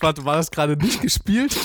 [0.00, 1.56] Warte, war das gerade nicht gespielt?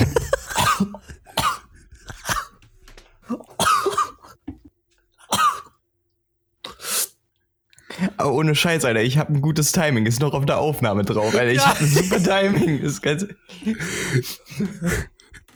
[8.18, 10.05] Aber ohne Scheiß, Alter, ich habe ein gutes Timing.
[10.05, 11.47] Ist noch auf der Aufnahme drauf, Alter.
[11.52, 11.68] Ich Ja.
[11.70, 12.84] habe ein super Timing.
[12.84, 13.29] Das Ganze.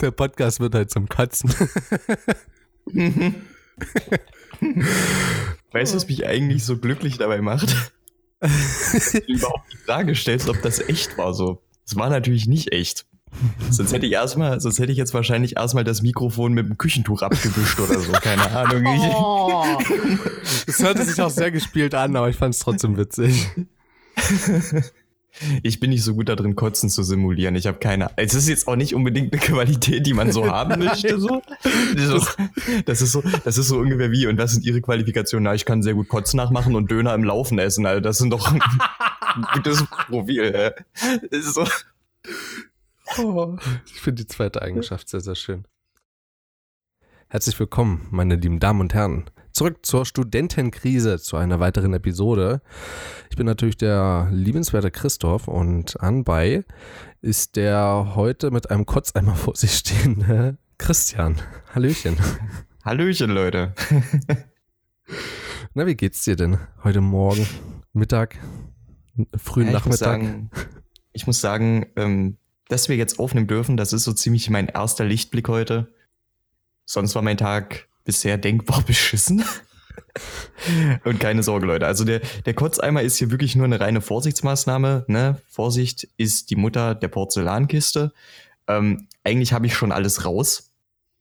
[0.00, 1.54] Der Podcast wird halt zum Kotzen.
[5.72, 7.74] Weißt du, was mich eigentlich so glücklich dabei macht?
[8.40, 11.62] Dass du überhaupt die Frage stellst, ob das echt war so.
[11.86, 13.06] Es war natürlich nicht echt.
[13.70, 17.22] Sonst hätte ich erstmal, sonst hätte ich jetzt wahrscheinlich erstmal das Mikrofon mit dem Küchentuch
[17.22, 18.12] abgewischt oder so.
[18.12, 18.84] Keine Ahnung.
[18.84, 23.48] Ich, Es hörte sich auch sehr gespielt an, aber ich fand es trotzdem witzig.
[25.62, 27.54] ich bin nicht so gut darin, Kotzen zu simulieren.
[27.56, 28.10] Ich habe keine.
[28.16, 31.18] Es ist jetzt auch nicht unbedingt eine Qualität, die man so haben möchte.
[31.18, 31.42] So.
[31.96, 32.26] So,
[32.84, 34.26] Das ist so, das ist so ungefähr wie.
[34.26, 35.44] Und was sind Ihre Qualifikationen?
[35.44, 37.86] Na, ich kann sehr gut Kotzen nachmachen und Döner im Laufen essen.
[37.86, 38.60] Also das sind doch ein
[39.54, 40.52] gutes Profil.
[40.54, 41.18] ja.
[41.30, 41.66] Das so.
[43.18, 45.64] Oh, ich finde die zweite Eigenschaft sehr, sehr schön.
[47.32, 49.24] Herzlich willkommen, meine lieben Damen und Herren.
[49.52, 52.60] Zurück zur Studentenkrise, zu einer weiteren Episode.
[53.30, 56.66] Ich bin natürlich der liebenswerte Christoph und anbei
[57.22, 61.36] ist der heute mit einem Kotzeimer vor sich stehende Christian.
[61.74, 62.18] Hallöchen.
[62.84, 63.74] Hallöchen, Leute.
[65.72, 67.46] Na, wie geht's dir denn heute Morgen,
[67.94, 68.36] Mittag,
[69.38, 70.20] frühen Ja, ich muss Nachmittag?
[70.20, 70.50] sagen,
[71.14, 72.36] ich muss sagen ähm,
[72.68, 75.92] dass wir jetzt aufnehmen dürfen, das ist so ziemlich mein erster Lichtblick heute.
[76.84, 79.44] Sonst war mein Tag bisher denkbar beschissen.
[81.04, 81.86] Und keine Sorge, Leute.
[81.86, 85.04] Also der, der Kotzeimer ist hier wirklich nur eine reine Vorsichtsmaßnahme.
[85.08, 85.40] Ne?
[85.48, 88.12] Vorsicht ist die Mutter der Porzellankiste.
[88.68, 90.70] Ähm, eigentlich habe ich schon alles raus.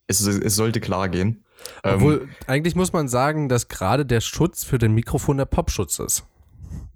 [0.08, 1.44] Es, es sollte klar gehen.
[1.84, 6.00] Ähm, Obwohl, eigentlich muss man sagen, dass gerade der Schutz für den Mikrofon der Popschutz
[6.00, 6.24] ist.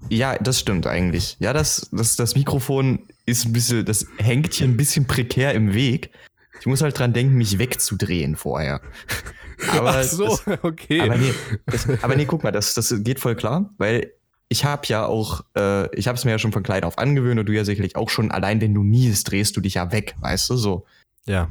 [0.09, 1.37] Ja, das stimmt eigentlich.
[1.39, 5.73] Ja, das, das, das Mikrofon ist ein bisschen, das hängt hier ein bisschen prekär im
[5.73, 6.11] Weg.
[6.59, 8.81] Ich muss halt dran denken, mich wegzudrehen vorher.
[9.71, 10.99] Aber, Ach so, das, okay.
[11.01, 11.33] aber, nee,
[11.65, 14.11] das, aber nee, guck mal, das, das geht voll klar, weil
[14.49, 17.39] ich habe ja auch, äh, ich habe es mir ja schon von klein auf angewöhnt
[17.39, 20.15] und du ja sicherlich auch schon, allein wenn du niest, drehst du dich ja weg,
[20.19, 20.85] weißt du, so.
[21.25, 21.49] ja,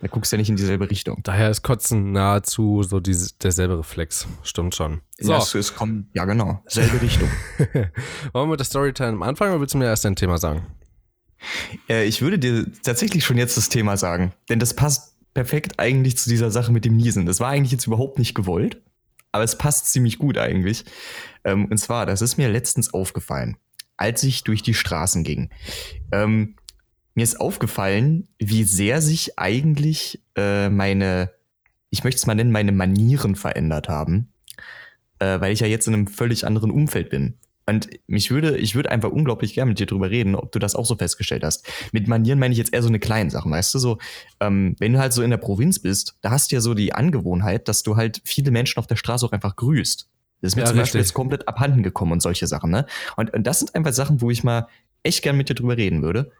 [0.00, 1.20] Da guckst du ja nicht in dieselbe Richtung.
[1.22, 4.26] daher ist Kotzen nahezu so diese, derselbe Reflex.
[4.42, 5.00] Stimmt schon.
[5.18, 7.28] So, Ja, es, es kommt, ja genau, selbe Richtung.
[8.32, 10.66] wollen wir der Storytime am Anfang oder willst du mir erst dein Thema sagen?
[11.88, 16.16] Äh, ich würde dir tatsächlich schon jetzt das Thema sagen, denn das passt perfekt eigentlich
[16.16, 17.26] zu dieser Sache mit dem Niesen.
[17.26, 18.80] Das war eigentlich jetzt überhaupt nicht gewollt,
[19.32, 20.84] aber es passt ziemlich gut eigentlich.
[21.44, 23.56] Ähm, und zwar, das ist mir letztens aufgefallen,
[23.96, 25.50] als ich durch die Straßen ging.
[26.12, 26.54] Ähm,
[27.14, 31.30] mir ist aufgefallen, wie sehr sich eigentlich äh, meine,
[31.90, 34.32] ich möchte es mal nennen, meine Manieren verändert haben,
[35.18, 37.38] äh, weil ich ja jetzt in einem völlig anderen Umfeld bin.
[37.66, 40.74] Und mich würde, ich würde einfach unglaublich gerne mit dir drüber reden, ob du das
[40.74, 41.66] auch so festgestellt hast.
[41.92, 43.98] Mit Manieren meine ich jetzt eher so eine kleine Sache, weißt du, so,
[44.40, 46.92] ähm, wenn du halt so in der Provinz bist, da hast du ja so die
[46.94, 50.08] Angewohnheit, dass du halt viele Menschen auf der Straße auch einfach grüßt.
[50.42, 51.10] Das ist mir Ja, zum Beispiel richtig.
[51.10, 52.84] jetzt komplett abhanden gekommen und solche Sachen, ne?
[53.16, 54.68] Und, und das sind einfach Sachen, wo ich mal
[55.02, 56.32] echt gern mit dir drüber reden würde.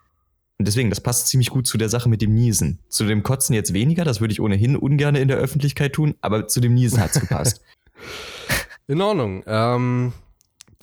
[0.59, 2.81] Und deswegen, das passt ziemlich gut zu der Sache mit dem Niesen.
[2.89, 6.47] Zu dem Kotzen jetzt weniger, das würde ich ohnehin ungern in der Öffentlichkeit tun, aber
[6.49, 7.63] zu dem Niesen hat's gepasst.
[8.87, 9.43] In Ordnung.
[9.47, 10.13] Ähm,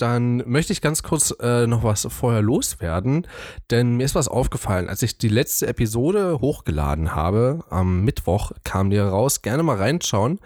[0.01, 3.27] dann möchte ich ganz kurz äh, noch was vorher loswerden,
[3.69, 4.89] denn mir ist was aufgefallen.
[4.89, 9.41] Als ich die letzte Episode hochgeladen habe, am Mittwoch kam die raus.
[9.41, 10.39] Gerne mal reinschauen.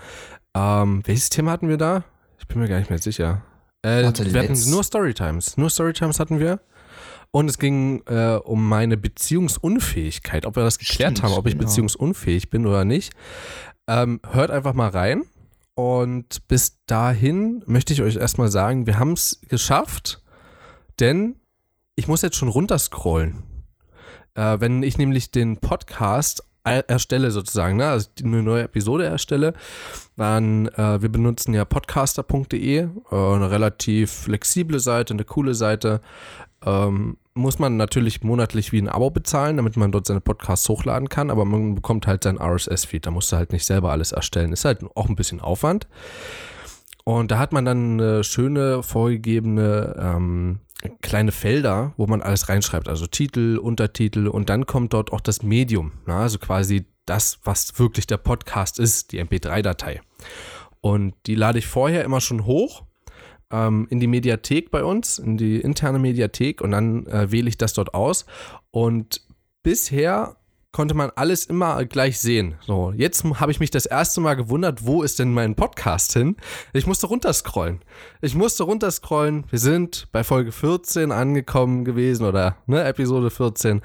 [0.55, 2.03] Ähm, welches Thema hatten wir da?
[2.39, 3.43] Ich bin mir gar nicht mehr sicher.
[3.81, 5.57] Äh, Warte, wir hatten nur Storytimes.
[5.57, 6.59] Nur Storytimes hatten wir.
[7.31, 11.53] Und es ging äh, um meine Beziehungsunfähigkeit, ob wir das geklärt Stimmt, haben, ob ich
[11.53, 11.66] genau.
[11.66, 13.13] beziehungsunfähig bin oder nicht.
[13.87, 15.23] Ähm, hört einfach mal rein.
[15.75, 20.23] Und bis dahin möchte ich euch erstmal sagen, wir haben es geschafft,
[20.99, 21.35] denn
[21.95, 23.43] ich muss jetzt schon runterscrollen.
[24.35, 27.87] Äh, wenn ich nämlich den Podcast er- erstelle sozusagen, ne?
[27.87, 29.53] also eine neue Episode erstelle,
[30.17, 36.01] dann, äh, wir benutzen ja podcaster.de, äh, eine relativ flexible Seite, eine coole Seite,
[36.66, 41.09] ähm, muss man natürlich monatlich wie ein Abo bezahlen, damit man dort seine Podcasts hochladen
[41.09, 44.53] kann, aber man bekommt halt sein RSS-Feed, da musst du halt nicht selber alles erstellen.
[44.53, 45.88] Ist halt auch ein bisschen Aufwand.
[47.03, 50.59] Und da hat man dann eine schöne vorgegebene ähm,
[51.02, 55.44] kleine Felder, wo man alles reinschreibt, also Titel, Untertitel und dann kommt dort auch das
[55.44, 60.02] Medium, na, also quasi das, was wirklich der Podcast ist, die MP3-Datei.
[60.82, 62.84] Und die lade ich vorher immer schon hoch
[63.55, 67.57] ähm, in die Mediathek bei uns, in die interne Mediathek und dann äh, wähle ich
[67.57, 68.25] das dort aus.
[68.72, 69.22] Und
[69.63, 70.35] bisher
[70.73, 72.55] konnte man alles immer gleich sehen.
[72.59, 76.35] So, jetzt habe ich mich das erste Mal gewundert, wo ist denn mein Podcast hin?
[76.73, 77.79] Ich musste runterscrollen.
[78.22, 79.46] Ich musste runterscrollen.
[79.49, 83.81] Wir sind bei Folge 14 angekommen gewesen oder ne, Episode 14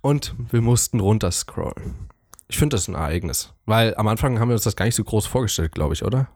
[0.00, 2.08] und wir mussten runterscrollen.
[2.46, 5.02] Ich finde das ein Ereignis, weil am Anfang haben wir uns das gar nicht so
[5.02, 6.28] groß vorgestellt, glaube ich, oder?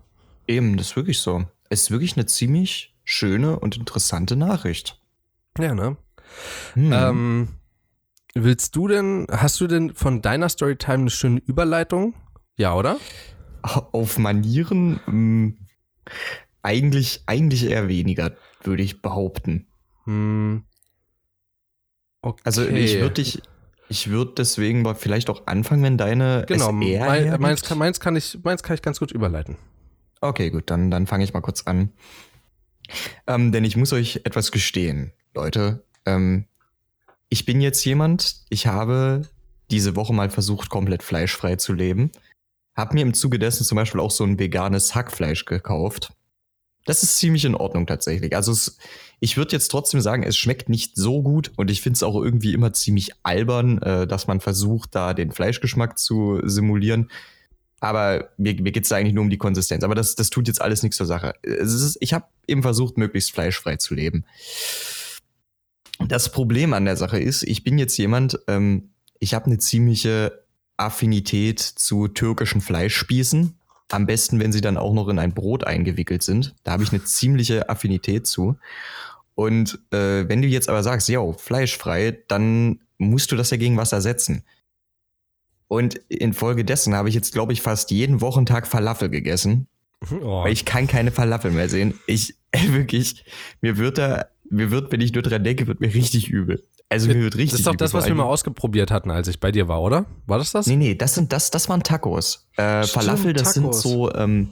[0.46, 1.44] Eben, das ist wirklich so.
[1.68, 5.00] Es ist wirklich eine ziemlich schöne und interessante Nachricht.
[5.58, 5.96] Ja, ne?
[6.74, 6.92] Hm.
[6.92, 7.48] Ähm,
[8.38, 12.12] Willst du denn, hast du denn von deiner Storytime eine schöne Überleitung?
[12.58, 12.98] Ja, oder?
[13.62, 15.56] Auf Manieren mh, hm,
[16.62, 18.32] eigentlich, eigentlich eher weniger,
[18.62, 19.68] würde ich behaupten.
[20.04, 20.64] Hm.
[22.20, 22.42] Okay.
[22.44, 23.40] Also ich würde dich,
[23.88, 28.38] ich würde deswegen vielleicht auch anfangen, wenn deine genau, mein, meins, kann, meins, kann ich,
[28.44, 29.56] meins kann ich ganz gut überleiten.
[30.28, 31.92] Okay, gut, dann, dann fange ich mal kurz an.
[33.26, 35.84] Ähm, denn ich muss euch etwas gestehen, Leute.
[36.04, 36.46] Ähm,
[37.28, 39.22] ich bin jetzt jemand, ich habe
[39.70, 42.12] diese Woche mal versucht, komplett fleischfrei zu leben.
[42.76, 46.12] Hab mir im Zuge dessen zum Beispiel auch so ein veganes Hackfleisch gekauft.
[46.84, 48.36] Das ist ziemlich in Ordnung tatsächlich.
[48.36, 48.78] Also es,
[49.18, 52.14] ich würde jetzt trotzdem sagen, es schmeckt nicht so gut und ich finde es auch
[52.14, 57.10] irgendwie immer ziemlich albern, äh, dass man versucht, da den Fleischgeschmack zu simulieren.
[57.80, 59.84] Aber mir, mir geht es eigentlich nur um die Konsistenz.
[59.84, 61.34] Aber das, das tut jetzt alles nichts zur Sache.
[61.42, 64.24] Ist, ich habe eben versucht, möglichst fleischfrei zu leben.
[66.08, 70.44] Das Problem an der Sache ist, ich bin jetzt jemand, ähm, ich habe eine ziemliche
[70.76, 73.58] Affinität zu türkischen Fleischspießen.
[73.90, 76.54] Am besten, wenn sie dann auch noch in ein Brot eingewickelt sind.
[76.64, 78.56] Da habe ich eine ziemliche Affinität zu.
[79.34, 83.76] Und äh, wenn du jetzt aber sagst, ja, fleischfrei, dann musst du das ja gegen
[83.76, 84.42] was ersetzen.
[85.68, 89.66] Und infolgedessen habe ich jetzt, glaube ich, fast jeden Wochentag Falafel gegessen.
[90.22, 90.44] Oh.
[90.44, 91.94] Weil ich kann keine Falafel mehr sehen.
[92.06, 92.34] Ich,
[92.70, 93.24] wirklich,
[93.60, 96.62] mir wird da mir wird, wenn ich nur dran denke, wird mir richtig übel.
[96.88, 99.40] Also mir wird richtig Das ist doch das, was wir mal ausgeprobiert hatten, als ich
[99.40, 100.06] bei dir war, oder?
[100.26, 100.66] War das das?
[100.66, 102.48] Nee, nee, das sind das, das waren Tacos.
[102.56, 103.82] Äh, Stimmt, Falafel, das Tacos.
[103.82, 104.50] sind so, ähm,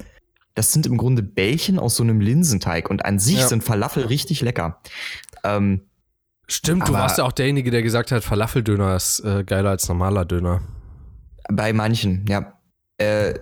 [0.55, 3.47] das sind im Grunde Bällchen aus so einem Linsenteig und an sich ja.
[3.47, 4.81] sind Falafel richtig lecker.
[5.45, 5.83] Ähm,
[6.47, 10.25] Stimmt, du warst ja auch derjenige, der gesagt hat, Falafeldöner ist äh, geiler als normaler
[10.25, 10.61] Döner.
[11.49, 12.59] Bei manchen, ja.
[12.99, 13.35] Äh,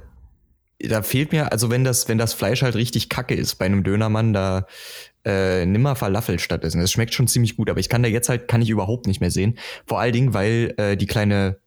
[0.78, 3.84] da fehlt mir, also wenn das, wenn das Fleisch halt richtig kacke ist bei einem
[3.84, 4.66] Dönermann, da
[5.24, 6.80] äh, nimmer Falafel stattdessen.
[6.80, 9.20] Es schmeckt schon ziemlich gut, aber ich kann da jetzt halt, kann ich überhaupt nicht
[9.20, 9.58] mehr sehen.
[9.86, 11.58] Vor allen Dingen, weil äh, die kleine,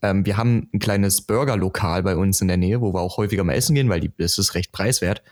[0.00, 3.44] ähm, wir haben ein kleines Burgerlokal bei uns in der Nähe, wo wir auch häufiger
[3.44, 5.22] mal essen gehen, weil die, das ist recht preiswert.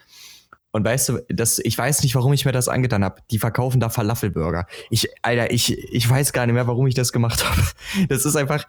[0.72, 3.22] Und weißt du, das, ich weiß nicht, warum ich mir das angetan habe.
[3.30, 4.66] Die verkaufen da Falafelburger.
[4.90, 7.62] Ich, Alter, ich, ich weiß gar nicht mehr, warum ich das gemacht habe.
[8.08, 8.66] Das ist einfach.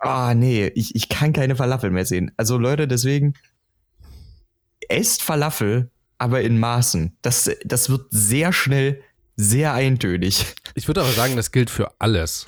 [0.00, 2.32] Ah, nee, ich, ich kann keine Falafel mehr sehen.
[2.36, 3.34] Also Leute, deswegen
[4.88, 7.16] esst Falafel, aber in Maßen.
[7.22, 9.02] Das, das wird sehr schnell
[9.36, 10.44] sehr eintönig.
[10.74, 12.46] Ich würde aber sagen, das gilt für alles.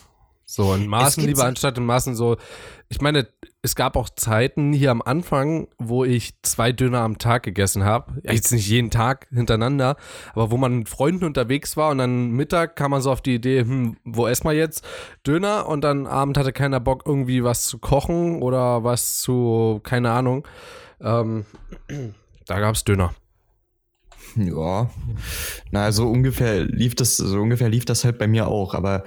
[0.52, 2.36] So in Maßen lieber anstatt in Maßen so.
[2.90, 3.26] Ich meine,
[3.62, 8.20] es gab auch Zeiten hier am Anfang, wo ich zwei Döner am Tag gegessen habe.
[8.22, 9.96] Ja, jetzt nicht jeden Tag hintereinander,
[10.34, 13.36] aber wo man mit Freunden unterwegs war und dann Mittag kam man so auf die
[13.36, 14.84] Idee, hm, wo essen wir jetzt?
[15.26, 20.10] Döner und dann Abend hatte keiner Bock, irgendwie was zu kochen oder was zu, keine
[20.10, 20.46] Ahnung.
[21.00, 21.46] Ähm,
[22.46, 23.14] da gab es Döner.
[24.36, 24.90] Ja.
[25.70, 29.04] Na, so ungefähr lief das, so ungefähr lief das halt bei mir auch, aber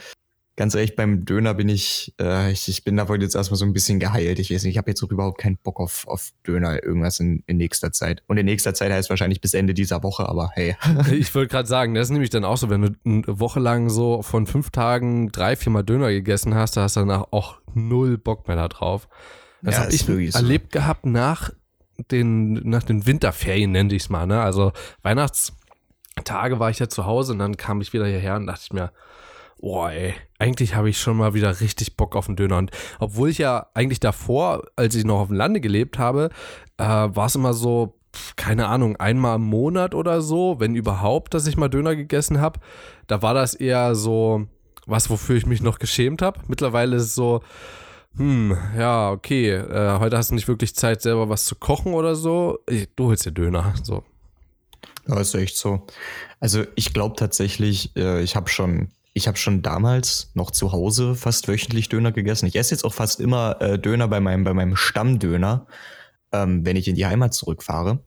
[0.56, 3.74] ganz ehrlich, beim Döner bin ich, äh, ich, ich bin davon jetzt erstmal so ein
[3.74, 4.40] bisschen geheilt.
[4.40, 7.44] Ich weiß nicht, ich habe jetzt auch überhaupt keinen Bock auf, auf Döner, irgendwas in,
[7.46, 8.24] in nächster Zeit.
[8.28, 10.76] Und in nächster Zeit heißt wahrscheinlich bis Ende dieser Woche, aber hey.
[11.12, 13.90] ich wollte gerade sagen, das ist nämlich dann auch so, wenn du eine Woche lang
[13.90, 18.18] so von fünf Tagen drei, viermal Döner gegessen hast, da hast du danach auch null
[18.18, 19.10] Bock mehr da drauf.
[19.62, 20.80] Das ja, habe ich erlebt so.
[20.80, 21.52] gehabt nach
[22.12, 24.42] den, nach den Winterferien, nenne ich es mal, ne?
[24.42, 28.62] Also Weihnachtstage war ich ja zu Hause und dann kam ich wieder hierher und dachte
[28.64, 28.92] ich mir,
[29.66, 32.60] boah, ey, eigentlich habe ich schon mal wieder richtig Bock auf einen Döner.
[32.60, 32.70] Und
[33.00, 36.30] obwohl ich ja eigentlich davor, als ich noch auf dem Lande gelebt habe,
[36.78, 37.98] äh, war es immer so,
[38.36, 42.60] keine Ahnung, einmal im Monat oder so, wenn überhaupt, dass ich mal Döner gegessen habe.
[43.08, 44.46] Da war das eher so
[44.86, 46.42] was, wofür ich mich noch geschämt habe.
[46.48, 47.42] Mittlerweile ist es so,
[48.18, 52.14] hm, ja, okay, äh, heute hast du nicht wirklich Zeit, selber was zu kochen oder
[52.14, 52.60] so.
[52.96, 54.04] Du holst dir Döner, so.
[55.08, 55.88] Ja, ist echt so.
[56.40, 61.16] Also ich glaube tatsächlich, äh, ich habe schon, ich habe schon damals noch zu Hause
[61.16, 62.48] fast wöchentlich Döner gegessen.
[62.48, 65.68] Ich esse jetzt auch fast immer äh, Döner bei meinem, bei meinem Stammdöner,
[66.34, 68.00] ähm, wenn ich in die Heimat zurückfahre.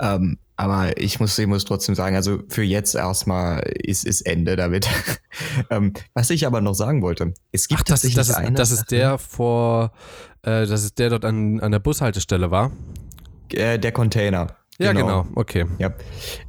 [0.00, 4.56] Ähm, aber ich muss, ich muss trotzdem sagen, also für jetzt erstmal ist, ist Ende
[4.56, 4.88] damit.
[5.70, 8.90] ähm, was ich aber noch sagen wollte, es gibt Ach, das, das, ist, das ist
[8.90, 9.92] der vor,
[10.42, 12.72] äh, das ist der dort an, an der Bushaltestelle war?
[13.52, 14.56] Äh, der Container.
[14.78, 15.26] Ja, genau, genau.
[15.34, 15.66] okay.
[15.78, 15.92] Ja.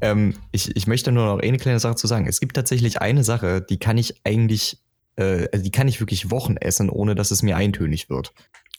[0.01, 2.27] Ähm, ich, ich möchte nur noch eine kleine Sache zu sagen.
[2.27, 4.77] Es gibt tatsächlich eine Sache, die kann ich eigentlich
[5.19, 8.33] äh, also die kann ich wirklich Wochen essen, ohne dass es mir eintönig wird.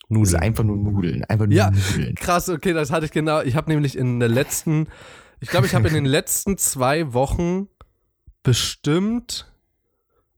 [0.08, 0.34] Nudeln.
[0.34, 1.24] Ist einfach nur Nudeln.
[1.24, 2.14] Einfach nur ja, Nudeln.
[2.16, 3.42] krass, okay, das hatte ich genau.
[3.42, 4.88] Ich habe nämlich in der letzten,
[5.38, 7.68] ich glaube, ich habe in den letzten zwei Wochen
[8.42, 9.52] bestimmt,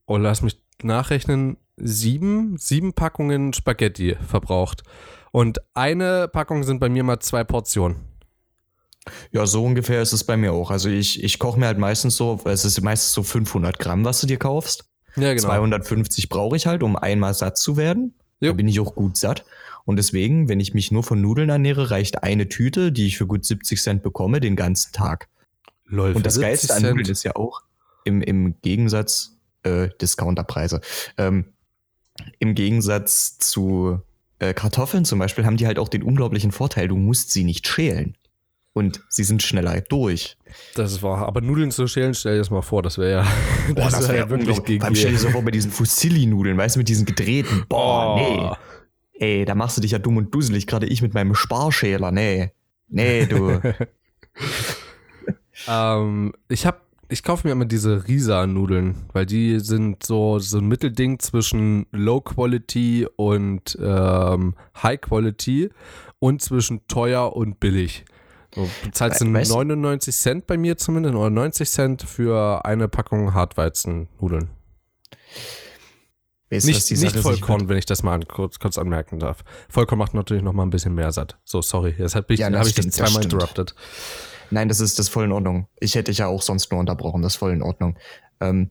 [0.07, 4.83] oh, lass mich nachrechnen, sieben, sieben Packungen Spaghetti verbraucht.
[5.31, 8.12] Und eine Packung sind bei mir mal zwei Portionen.
[9.33, 10.71] Ja, so ungefähr ist es bei mir auch.
[10.71, 14.21] Also ich, ich koche mir halt meistens so, es ist meistens so 500 Gramm, was
[14.21, 14.85] du dir kaufst.
[15.17, 15.49] Ja, genau.
[15.49, 18.15] 250 brauche ich halt, um einmal satt zu werden.
[18.41, 18.51] Jo.
[18.51, 19.45] Da bin ich auch gut satt.
[19.85, 23.27] Und deswegen, wenn ich mich nur von Nudeln ernähre, reicht eine Tüte, die ich für
[23.27, 25.29] gut 70 Cent bekomme, den ganzen Tag.
[25.87, 27.63] Lol, und das Geilste an Nudeln ist ja auch
[28.05, 30.81] im, im Gegensatz, äh, Discounterpreise,
[31.19, 31.53] ähm,
[32.39, 34.01] im Gegensatz zu
[34.39, 37.67] äh, Kartoffeln zum Beispiel haben die halt auch den unglaublichen Vorteil, du musst sie nicht
[37.67, 38.17] schälen.
[38.75, 40.39] Und sie sind schneller durch.
[40.75, 41.27] Das ist wahr.
[41.27, 43.27] Aber Nudeln zu schälen, stell dir das mal vor, das wäre ja,
[43.75, 46.57] Boah, das, das wäre ja wirklich gegen Beim stell dir so vor, bei diesen Fusilli-Nudeln,
[46.57, 47.67] weißt du, mit diesen gedrehten.
[47.69, 48.19] Boah, oh.
[48.19, 48.51] nee.
[49.19, 52.13] Ey, da machst du dich ja dumm und dusselig, gerade ich mit meinem Sparschäler.
[52.13, 52.53] Nee.
[52.89, 53.61] Nee, du.
[55.69, 56.81] ähm, ich hab
[57.13, 62.23] ich kaufe mir immer diese Risa-Nudeln, weil die sind so, so ein Mittelding zwischen Low
[62.23, 65.69] Quality und ähm, High Quality
[66.21, 68.07] und zwischen teuer und billig.
[68.53, 74.51] Du bezahlst du 99 Cent bei mir zumindest oder 90 Cent für eine Packung Hartweizen-Nudeln.
[76.51, 79.43] Weißt, nicht, nicht Vollkorn, wenn ich das mal an, kurz, kurz anmerken darf.
[79.71, 81.39] Vollkorn macht natürlich noch mal ein bisschen mehr satt.
[81.45, 81.95] So, sorry.
[81.99, 83.75] Deshalb ja, habe ich das zweimal interrupted.
[84.51, 85.67] Nein, das ist das voll in Ordnung.
[85.81, 87.23] Ich hätte dich ja auch sonst nur unterbrochen.
[87.23, 87.99] Das ist voll in Ordnung.
[88.41, 88.71] Ähm,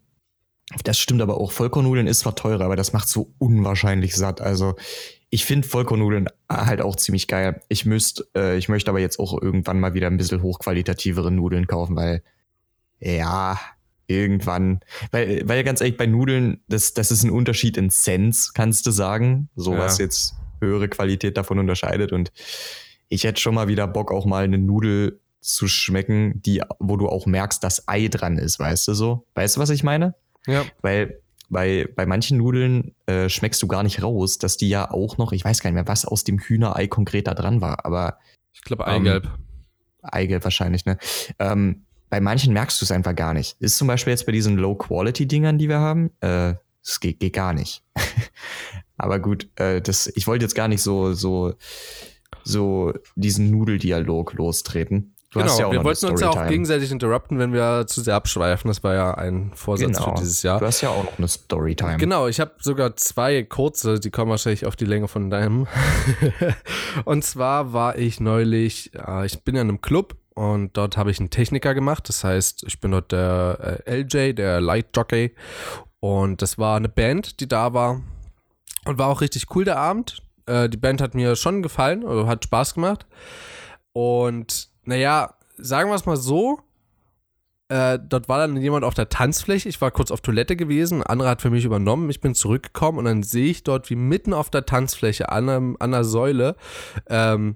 [0.84, 1.52] das stimmt aber auch.
[1.52, 4.42] Vollkornnudeln ist zwar teurer, aber das macht so unwahrscheinlich satt.
[4.42, 4.76] Also
[5.34, 7.62] ich finde Vollkornnudeln halt auch ziemlich geil.
[7.70, 11.68] Ich müsste, äh, ich möchte aber jetzt auch irgendwann mal wieder ein bisschen hochqualitativere Nudeln
[11.68, 12.22] kaufen, weil
[13.00, 13.58] ja,
[14.08, 18.86] irgendwann, weil, weil ganz ehrlich, bei Nudeln, das, das ist ein Unterschied in Cents, kannst
[18.86, 20.06] du sagen, so was ja.
[20.06, 22.34] jetzt höhere Qualität davon unterscheidet und
[23.08, 27.08] ich hätte schon mal wieder Bock, auch mal eine Nudel zu schmecken, die, wo du
[27.08, 29.26] auch merkst, dass Ei dran ist, weißt du so?
[29.34, 30.14] Weißt du, was ich meine?
[30.46, 30.66] Ja.
[30.82, 31.21] Weil
[31.52, 35.34] bei, bei manchen Nudeln äh, schmeckst du gar nicht raus, dass die ja auch noch,
[35.34, 38.18] ich weiß gar nicht mehr, was aus dem Hühnerei konkret da dran war, aber.
[38.54, 39.26] Ich glaube Eigelb.
[39.26, 39.32] Ähm,
[40.02, 40.98] Eigelb wahrscheinlich, ne?
[41.38, 43.56] Ähm, bei manchen merkst du es einfach gar nicht.
[43.60, 47.54] Ist zum Beispiel jetzt bei diesen Low-Quality-Dingern, die wir haben, äh, das geht, geht gar
[47.54, 47.84] nicht.
[48.98, 51.54] aber gut, äh, das, ich wollte jetzt gar nicht so, so,
[52.44, 55.11] so diesen Nudeldialog lostreten.
[55.32, 58.68] Du genau, ja wir wollten uns ja auch gegenseitig interrupten, wenn wir zu sehr abschweifen.
[58.68, 60.10] Das war ja ein Vorsatz genau.
[60.10, 60.60] für dieses Jahr.
[60.60, 61.96] Du hast ja auch noch eine Storytime.
[61.96, 65.68] Genau, ich habe sogar zwei kurze, die kommen wahrscheinlich auf die Länge von deinem.
[67.06, 71.12] und zwar war ich neulich, äh, ich bin ja in einem Club und dort habe
[71.12, 72.10] ich einen Techniker gemacht.
[72.10, 75.34] Das heißt, ich bin dort der äh, LJ, der Light Jockey.
[76.02, 78.02] Und das war eine Band, die da war.
[78.86, 80.22] Und war auch richtig cool der Abend.
[80.46, 83.06] Äh, die Band hat mir schon gefallen, oder hat Spaß gemacht.
[83.94, 86.60] Und naja, sagen wir es mal so.
[87.70, 89.70] Äh, dort war dann jemand auf der Tanzfläche.
[89.70, 91.02] Ich war kurz auf Toilette gewesen.
[91.02, 92.10] Ein anderer hat für mich übernommen.
[92.10, 95.78] Ich bin zurückgekommen und dann sehe ich dort, wie mitten auf der Tanzfläche an, einem,
[95.80, 96.58] an einer Säule
[97.08, 97.56] ähm,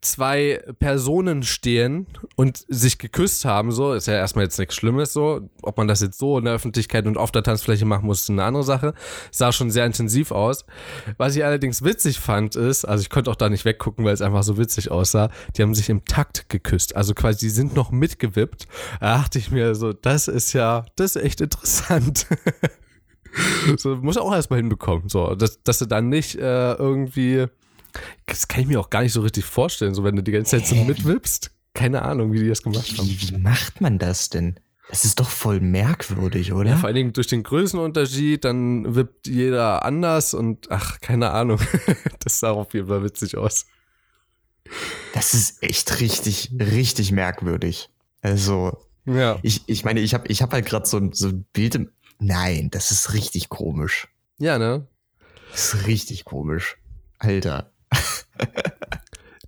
[0.00, 2.06] zwei Personen stehen
[2.36, 5.50] und sich geküsst haben, so, ist ja erstmal jetzt nichts Schlimmes, so.
[5.62, 8.30] Ob man das jetzt so in der Öffentlichkeit und auf der Tanzfläche machen muss, ist
[8.30, 8.94] eine andere Sache.
[9.30, 10.64] Sah schon sehr intensiv aus.
[11.18, 14.22] Was ich allerdings witzig fand, ist, also ich konnte auch da nicht weggucken, weil es
[14.22, 16.96] einfach so witzig aussah, die haben sich im Takt geküsst.
[16.96, 18.66] Also quasi, die sind noch mitgewippt.
[19.00, 22.26] Da dachte ich mir so, das ist ja, das ist echt interessant.
[23.76, 27.48] so, muss auch erstmal hinbekommen, so, dass, dass du dann nicht äh, irgendwie
[28.26, 30.58] das kann ich mir auch gar nicht so richtig vorstellen, so wenn du die ganze
[30.58, 31.50] Zeit so mitwippst.
[31.74, 33.06] Keine Ahnung, wie die das gemacht haben.
[33.06, 34.58] Wie, wie macht man das denn?
[34.88, 36.70] Das ist doch voll merkwürdig, oder?
[36.70, 41.60] Ja, vor allen Dingen durch den Größenunterschied, dann wippt jeder anders und ach, keine Ahnung.
[42.20, 43.66] das sah auf jeden Fall witzig aus.
[45.12, 47.90] Das ist echt richtig, richtig merkwürdig.
[48.22, 49.38] Also, ja.
[49.42, 51.90] ich, ich meine, ich habe ich hab halt gerade so, so ein Bild im.
[52.18, 54.08] Nein, das ist richtig komisch.
[54.38, 54.86] Ja, ne?
[55.50, 56.78] Das ist richtig komisch.
[57.18, 57.72] Alter.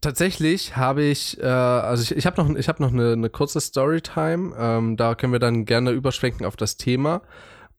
[0.01, 3.61] Tatsächlich habe ich, äh, also ich, ich habe noch, ich hab noch eine, eine kurze
[3.61, 4.55] Storytime.
[4.57, 7.23] Ähm, da können wir dann gerne überschwenken auf das Thema.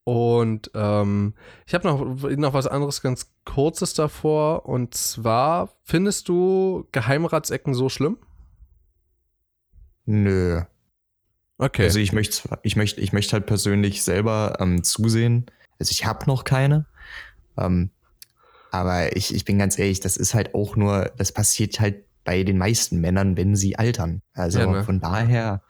[0.04, 1.34] Und ähm,
[1.66, 4.66] ich habe noch, noch was anderes ganz Kurzes davor.
[4.66, 8.18] Und zwar, findest du Geheimratsecken so schlimm?
[10.06, 10.62] Nö.
[11.58, 11.84] Okay.
[11.84, 15.46] Also ich möchte ich möchte ich möchte halt persönlich selber ähm, zusehen.
[15.78, 16.86] Also ich habe noch keine.
[17.58, 17.92] Ähm,
[18.72, 22.44] aber ich, ich bin ganz ehrlich, das ist halt auch nur, das passiert halt bei
[22.44, 24.22] den meisten Männern, wenn sie altern.
[24.34, 24.84] Also ja, ne?
[24.84, 25.62] von daher,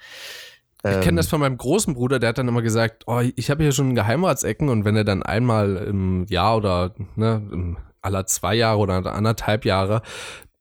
[0.83, 3.49] Ich kenne Ähm, das von meinem großen Bruder, der hat dann immer gesagt, oh, ich
[3.49, 8.25] habe hier schon Geheimratsecken und wenn er dann einmal im Jahr oder ne, im aller
[8.25, 10.01] zwei Jahre oder anderthalb Jahre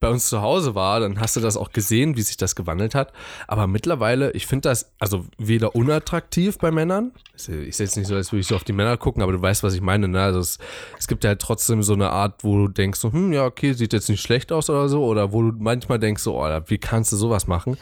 [0.01, 2.95] bei uns zu Hause war, dann hast du das auch gesehen, wie sich das gewandelt
[2.95, 3.13] hat.
[3.49, 7.13] Aber mittlerweile, ich finde das also weder unattraktiv bei Männern.
[7.35, 9.43] Ich sehe jetzt nicht so, als würde ich so auf die Männer gucken, aber du
[9.43, 10.07] weißt, was ich meine.
[10.07, 10.23] Ne?
[10.23, 10.59] Also es,
[10.99, 13.73] es gibt ja halt trotzdem so eine Art, wo du denkst, so, hm, ja, okay,
[13.73, 15.05] sieht jetzt nicht schlecht aus oder so.
[15.05, 17.77] Oder wo du manchmal denkst, so, oh, wie kannst du sowas machen?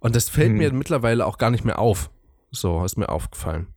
[0.00, 0.56] Und das fällt Hm.
[0.58, 2.10] mir mittlerweile auch gar nicht mehr auf.
[2.50, 3.68] So, ist mir aufgefallen.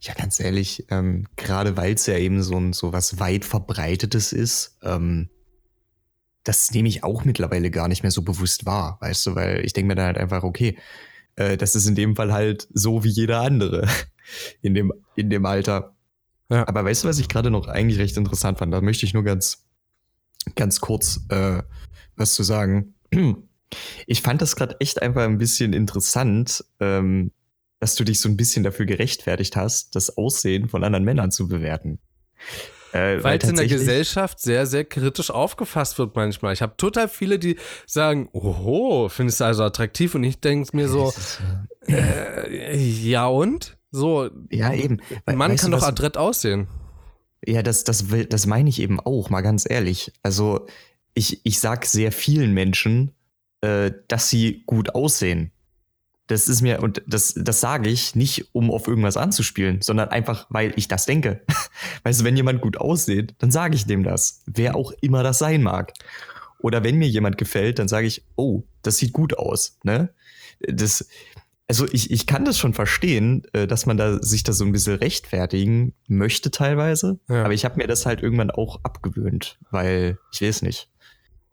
[0.00, 4.32] Ja, ganz ehrlich, ähm, gerade weil es ja eben so, ein, so was weit verbreitetes
[4.32, 5.28] ist, ähm,
[6.44, 9.72] das nehme ich auch mittlerweile gar nicht mehr so bewusst wahr, weißt du, weil ich
[9.72, 10.76] denke mir dann halt einfach, okay,
[11.36, 13.88] äh, das ist in dem Fall halt so wie jeder andere
[14.62, 15.94] in dem, in dem Alter.
[16.50, 16.66] Ja.
[16.68, 18.72] Aber weißt du, was ich gerade noch eigentlich recht interessant fand?
[18.72, 19.64] Da möchte ich nur ganz,
[20.54, 21.62] ganz kurz äh,
[22.16, 22.94] was zu sagen.
[24.06, 27.32] Ich fand das gerade echt einfach ein bisschen interessant, ähm,
[27.80, 31.48] dass du dich so ein bisschen dafür gerechtfertigt hast, das Aussehen von anderen Männern zu
[31.48, 31.98] bewerten.
[32.92, 36.52] Äh, Weil es in der Gesellschaft sehr, sehr kritisch aufgefasst wird manchmal.
[36.52, 37.56] Ich habe total viele, die
[37.86, 40.14] sagen, oho, findest du also attraktiv?
[40.14, 41.40] Und ich denke mir so, ist,
[41.88, 43.78] äh, äh, ja und?
[43.90, 45.00] So, Ja, eben.
[45.26, 46.66] We- Mann kann du, doch adrett aussehen.
[47.46, 50.12] Ja, das, das, will- das meine ich eben auch, mal ganz ehrlich.
[50.22, 50.66] Also,
[51.14, 53.12] ich, ich sag sehr vielen Menschen,
[53.62, 55.50] äh, dass sie gut aussehen.
[56.28, 60.46] Das ist mir, und das, das sage ich nicht, um auf irgendwas anzuspielen, sondern einfach,
[60.50, 61.42] weil ich das denke.
[62.04, 64.42] Weißt du, wenn jemand gut aussieht, dann sage ich dem das.
[64.46, 65.92] Wer auch immer das sein mag.
[66.58, 69.78] Oder wenn mir jemand gefällt, dann sage ich, oh, das sieht gut aus.
[69.82, 70.10] Ne?
[70.60, 71.08] Das,
[71.68, 74.72] also ich, ich kann das schon verstehen, äh, dass man da sich da so ein
[74.72, 77.18] bisschen rechtfertigen möchte teilweise.
[77.28, 77.44] Ja.
[77.44, 80.88] Aber ich habe mir das halt irgendwann auch abgewöhnt, weil ich weiß nicht.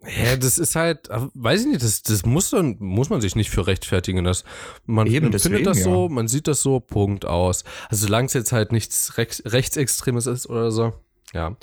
[0.01, 3.35] Ja, das ist halt, äh, weiß ich nicht, das, das muss, dann, muss man sich
[3.35, 4.23] nicht für rechtfertigen.
[4.23, 4.45] Das,
[4.85, 6.13] man Eben, empfindet deswegen, das so, ja.
[6.13, 7.65] man sieht das so, Punkt aus.
[7.89, 10.93] Also solange es jetzt halt nichts Rechts, Rechtsextremes ist oder so.
[11.33, 11.55] Ja.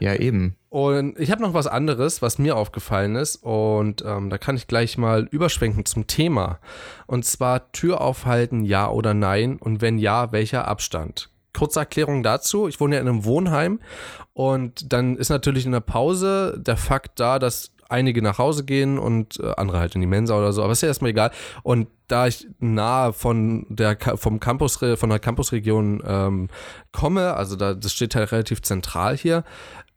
[0.00, 0.56] Ja, eben.
[0.68, 3.36] Und ich habe noch was anderes, was mir aufgefallen ist.
[3.36, 6.58] Und ähm, da kann ich gleich mal überschwenken zum Thema.
[7.06, 9.56] Und zwar Tür aufhalten, ja oder nein?
[9.56, 11.30] Und wenn ja, welcher Abstand?
[11.56, 12.66] Kurze Erklärung dazu.
[12.66, 13.78] Ich wohne ja in einem Wohnheim
[14.32, 18.98] und dann ist natürlich in der Pause der Fakt da, dass einige nach Hause gehen
[18.98, 21.30] und äh, andere halt in die Mensa oder so, aber ist ja erstmal egal.
[21.62, 26.48] Und da ich nahe von der vom Campus von der Campusregion ähm,
[26.92, 29.44] komme, also da das steht halt relativ zentral hier,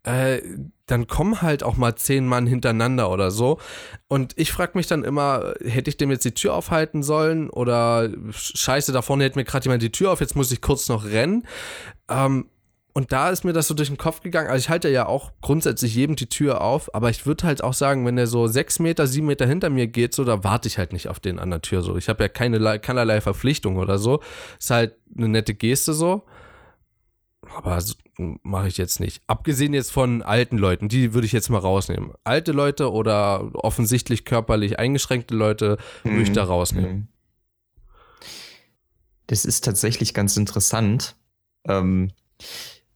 [0.04, 0.42] äh,
[0.86, 3.60] dann kommen halt auch mal zehn Mann hintereinander oder so.
[4.08, 8.10] Und ich frage mich dann immer, hätte ich dem jetzt die Tür aufhalten sollen oder
[8.32, 11.04] scheiße, da vorne hält mir gerade jemand die Tür auf, jetzt muss ich kurz noch
[11.04, 11.46] rennen.
[12.10, 12.46] Ähm,
[12.98, 14.50] und da ist mir das so durch den Kopf gegangen.
[14.50, 17.76] Also ich halte ja auch grundsätzlich jedem die Tür auf, aber ich würde halt auch
[17.76, 20.80] sagen, wenn der so sechs Meter, sieben Meter hinter mir geht, so, da warte ich
[20.80, 21.84] halt nicht auf den an der Tür.
[21.84, 24.20] So, ich habe ja keine, keinerlei Verpflichtung oder so.
[24.58, 26.24] Ist halt eine nette Geste so.
[27.56, 29.22] Aber so, mache ich jetzt nicht.
[29.28, 32.14] Abgesehen jetzt von alten Leuten, die würde ich jetzt mal rausnehmen.
[32.24, 36.96] Alte Leute oder offensichtlich körperlich eingeschränkte Leute würde ich da rausnehmen.
[36.96, 37.08] Mhm.
[39.28, 41.16] Das ist tatsächlich ganz interessant,
[41.68, 42.12] ähm,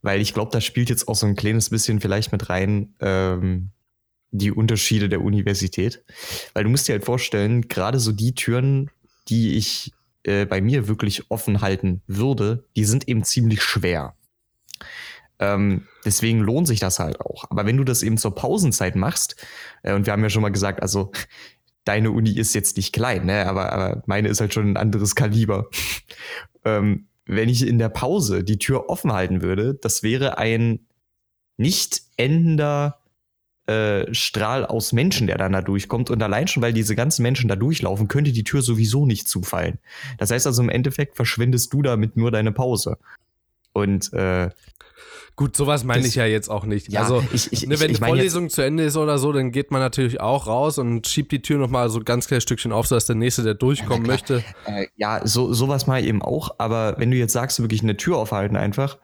[0.01, 3.71] weil ich glaube, da spielt jetzt auch so ein kleines bisschen vielleicht mit rein ähm,
[4.31, 6.03] die Unterschiede der Universität.
[6.53, 8.89] Weil du musst dir halt vorstellen, gerade so die Türen,
[9.27, 14.15] die ich äh, bei mir wirklich offen halten würde, die sind eben ziemlich schwer.
[15.39, 17.45] Ähm, deswegen lohnt sich das halt auch.
[17.49, 19.35] Aber wenn du das eben zur Pausenzeit machst,
[19.83, 21.11] äh, und wir haben ja schon mal gesagt, also
[21.83, 23.47] deine Uni ist jetzt nicht klein, ne?
[23.47, 25.67] aber, aber meine ist halt schon ein anderes Kaliber.
[26.65, 30.79] ähm, wenn ich in der Pause die Tür offen halten würde, das wäre ein
[31.57, 33.01] nicht endender
[33.67, 36.09] äh, Strahl aus Menschen, der dann da durchkommt.
[36.09, 39.77] Und allein schon, weil diese ganzen Menschen da durchlaufen, könnte die Tür sowieso nicht zufallen.
[40.17, 42.97] Das heißt also, im Endeffekt verschwendest du damit nur deine Pause.
[43.73, 44.49] Und äh,
[45.41, 46.91] Gut, sowas meine ich ja jetzt auch nicht.
[46.91, 49.51] ja, also, ich, ich, ne, wenn ich, die Vorlesung zu Ende ist oder so, dann
[49.51, 52.85] geht man natürlich auch raus und schiebt die Tür nochmal so ganz kleines Stückchen auf,
[52.85, 54.43] sodass der Nächste, der durchkommen Ja, möchte.
[54.67, 58.17] Äh, ja, so, sowas mal eben auch, aber wenn du jetzt sagst, wirklich eine Tür
[58.17, 58.99] aufhalten einfach.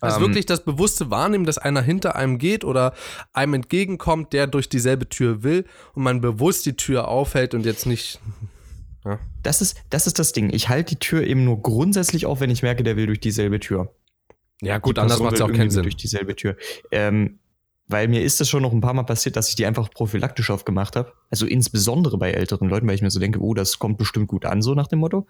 [0.00, 2.94] Also ähm, wirklich das bewusste Wahrnehmen, dass einer hinter einem geht oder
[3.32, 7.84] einem entgegenkommt, der durch dieselbe Tür will und man bewusst die Tür aufhält und jetzt
[7.84, 8.20] nicht.
[9.42, 10.50] Das ist, das ist das Ding.
[10.52, 13.58] Ich halte die Tür eben nur grundsätzlich auf, wenn ich merke, der will durch dieselbe
[13.58, 13.92] Tür.
[14.60, 15.82] Ja, gut, anders macht es ja auch keinen Sinn.
[15.82, 16.56] Durch dieselbe Tür.
[16.90, 17.38] Ähm,
[17.88, 20.50] weil mir ist das schon noch ein paar Mal passiert, dass ich die einfach prophylaktisch
[20.50, 21.12] aufgemacht habe.
[21.30, 24.44] Also insbesondere bei älteren Leuten, weil ich mir so denke, oh, das kommt bestimmt gut
[24.44, 25.26] an, so nach dem Motto.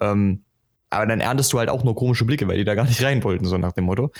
[0.00, 0.44] Ähm,
[0.88, 3.22] aber dann erntest du halt auch nur komische Blicke, weil die da gar nicht rein
[3.22, 4.12] wollten, so nach dem Motto.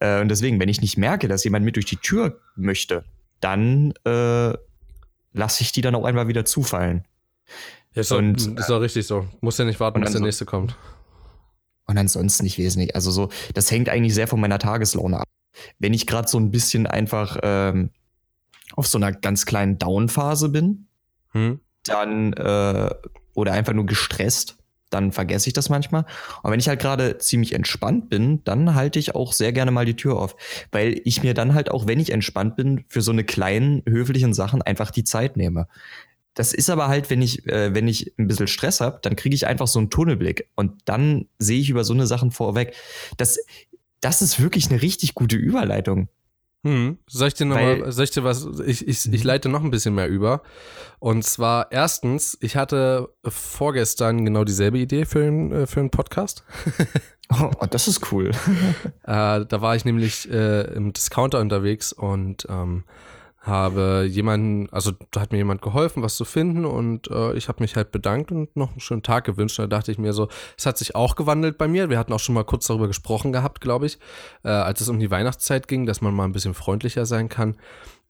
[0.00, 3.04] Äh, und deswegen, wenn ich nicht merke, dass jemand mit durch die Tür möchte,
[3.40, 4.52] dann äh,
[5.32, 7.04] lasse ich die dann auch einmal wieder zufallen.
[7.94, 9.26] Ja, ist, und, doch, ist doch richtig so.
[9.40, 10.76] Muss ja nicht warten, bis der nächste kommt.
[11.90, 12.94] Und ansonsten nicht wesentlich.
[12.94, 15.26] Also so, das hängt eigentlich sehr von meiner Tageslaune ab.
[15.80, 17.90] Wenn ich gerade so ein bisschen einfach ähm,
[18.76, 20.86] auf so einer ganz kleinen Down-Phase bin,
[21.32, 21.58] hm.
[21.82, 22.90] dann äh,
[23.34, 24.56] oder einfach nur gestresst,
[24.90, 26.04] dann vergesse ich das manchmal.
[26.44, 29.84] Und wenn ich halt gerade ziemlich entspannt bin, dann halte ich auch sehr gerne mal
[29.84, 30.36] die Tür auf,
[30.70, 34.32] weil ich mir dann halt auch, wenn ich entspannt bin, für so eine kleinen höflichen
[34.32, 35.66] Sachen einfach die Zeit nehme.
[36.34, 39.34] Das ist aber halt, wenn ich, äh, wenn ich ein bisschen Stress habe, dann kriege
[39.34, 42.74] ich einfach so einen Tunnelblick und dann sehe ich über so eine Sachen vorweg.
[43.16, 43.38] Das,
[44.00, 46.08] das ist wirklich eine richtig gute Überleitung.
[46.62, 46.98] Hm.
[47.08, 49.26] Soll ich dir noch Weil, mal, soll ich dir was, ich, ich, ich mhm.
[49.26, 50.42] leite noch ein bisschen mehr über.
[50.98, 56.44] Und zwar erstens, ich hatte vorgestern genau dieselbe Idee für, einen, äh, für einen Podcast.
[57.32, 58.30] oh, das ist cool.
[59.04, 62.84] äh, da war ich nämlich äh, im Discounter unterwegs und ähm,
[63.40, 67.62] habe jemanden, also da hat mir jemand geholfen, was zu finden und äh, ich habe
[67.62, 69.58] mich halt bedankt und noch einen schönen Tag gewünscht.
[69.58, 71.88] Da dachte ich mir so, es hat sich auch gewandelt bei mir.
[71.88, 73.98] Wir hatten auch schon mal kurz darüber gesprochen gehabt, glaube ich,
[74.44, 77.56] äh, als es um die Weihnachtszeit ging, dass man mal ein bisschen freundlicher sein kann.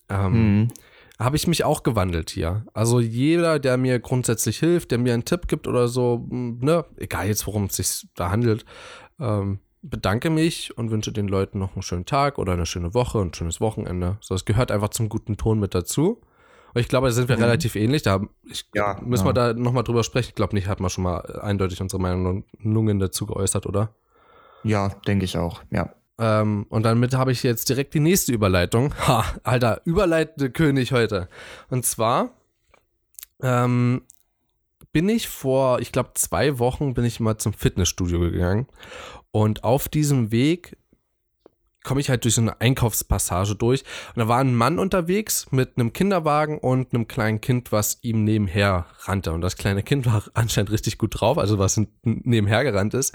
[0.09, 0.69] Ähm, mhm.
[1.21, 2.65] Habe ich mich auch gewandelt hier.
[2.73, 7.29] Also jeder, der mir grundsätzlich hilft, der mir einen Tipp gibt oder so, ne, egal
[7.29, 8.65] jetzt, worum es sich da handelt,
[9.21, 13.21] ähm, bedanke mich und wünsche den Leuten noch einen schönen Tag oder eine schöne Woche,
[13.21, 14.19] ein schönes Wochenende.
[14.21, 16.21] So, es gehört einfach zum guten Ton mit dazu.
[16.73, 17.43] Und ich glaube, da sind wir mhm.
[17.43, 18.03] relativ ähnlich.
[18.03, 19.31] Da ich, ja, müssen ja.
[19.31, 20.29] wir da nochmal drüber sprechen.
[20.29, 23.95] Ich glaube nicht, hat man schon mal eindeutig unsere Meinungen dazu geäußert, oder?
[24.63, 25.95] Ja, denke ich auch, ja.
[26.19, 28.95] Ähm, und damit habe ich jetzt direkt die nächste Überleitung.
[29.09, 31.29] Ha, Alter, überleitende König heute.
[31.71, 32.31] Und zwar
[33.43, 34.03] ähm,
[34.93, 38.67] bin ich vor, ich glaube, zwei Wochen bin ich mal zum Fitnessstudio gegangen.
[39.31, 40.77] Und auf diesem Weg
[41.83, 43.85] komme ich halt durch so eine Einkaufspassage durch.
[44.15, 48.25] Und da war ein Mann unterwegs mit einem Kinderwagen und einem kleinen Kind, was ihm
[48.25, 49.33] nebenher rannte.
[49.33, 53.15] Und das kleine Kind war anscheinend richtig gut drauf, also was nebenher gerannt ist.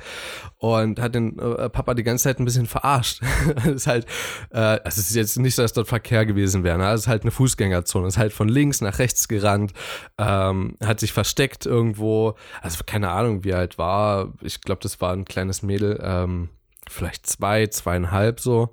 [0.58, 3.22] Und hat den äh, Papa die ganze Zeit ein bisschen verarscht.
[3.56, 4.08] das ist halt,
[4.52, 6.92] äh, es ist jetzt nicht so, dass dort Verkehr gewesen wäre, ne?
[6.92, 9.74] es ist halt eine Fußgängerzone, es ist halt von links nach rechts gerannt,
[10.18, 15.02] ähm, hat sich versteckt irgendwo, also keine Ahnung, wie er halt war, ich glaube, das
[15.02, 16.50] war ein kleines Mädel, ähm,
[16.90, 18.70] vielleicht zwei, zweieinhalb so.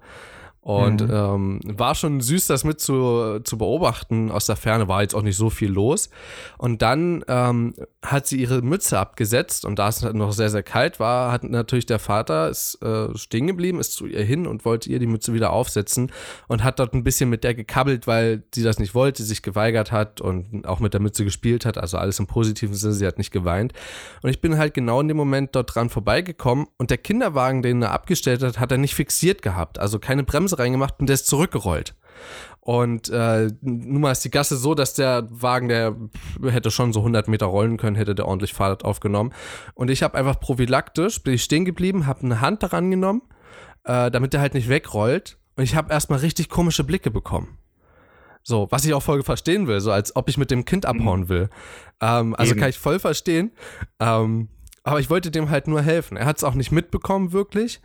[0.61, 1.11] Und mhm.
[1.13, 5.23] ähm, war schon süß, das mit zu, zu beobachten aus der Ferne, war jetzt auch
[5.23, 6.09] nicht so viel los.
[6.57, 11.01] Und dann ähm, hat sie ihre Mütze abgesetzt und da es noch sehr, sehr kalt
[11.01, 14.91] war, hat natürlich der Vater ist äh, stehen geblieben, ist zu ihr hin und wollte
[14.91, 16.13] ihr die Mütze wieder aufsetzen
[16.49, 19.93] und hat dort ein bisschen mit der gekabbelt, weil sie das nicht wollte, sich geweigert
[19.93, 21.79] hat und auch mit der Mütze gespielt hat.
[21.79, 23.73] Also alles im positiven Sinne, sie hat nicht geweint.
[24.23, 27.83] Und ich bin halt genau in dem Moment dort dran vorbeigekommen und der Kinderwagen, den
[27.83, 29.79] er abgestellt hat, hat er nicht fixiert gehabt.
[29.79, 31.95] Also keine Bremse Bremse reingemacht und der ist zurückgerollt.
[32.65, 35.97] Und äh, nun mal ist die Gasse so, dass der Wagen, der
[36.45, 39.35] hätte schon so 100 Meter rollen können, hätte der ordentlich Fahrt aufgenommen.
[39.75, 43.23] Und ich habe einfach prophylaktisch, bin ich stehen geblieben, habe eine Hand daran genommen,
[43.83, 45.39] äh, damit der halt nicht wegrollt.
[45.57, 47.59] Und ich habe erstmal richtig komische Blicke bekommen.
[48.45, 51.29] So, was ich auch voll verstehen will, so als ob ich mit dem Kind abhauen
[51.29, 51.51] will.
[52.01, 52.61] Ähm, also Eben.
[52.61, 53.51] kann ich voll verstehen.
[53.99, 54.49] Ähm,
[54.85, 56.17] aber ich wollte dem halt nur helfen.
[56.17, 57.81] Er hat es auch nicht mitbekommen, wirklich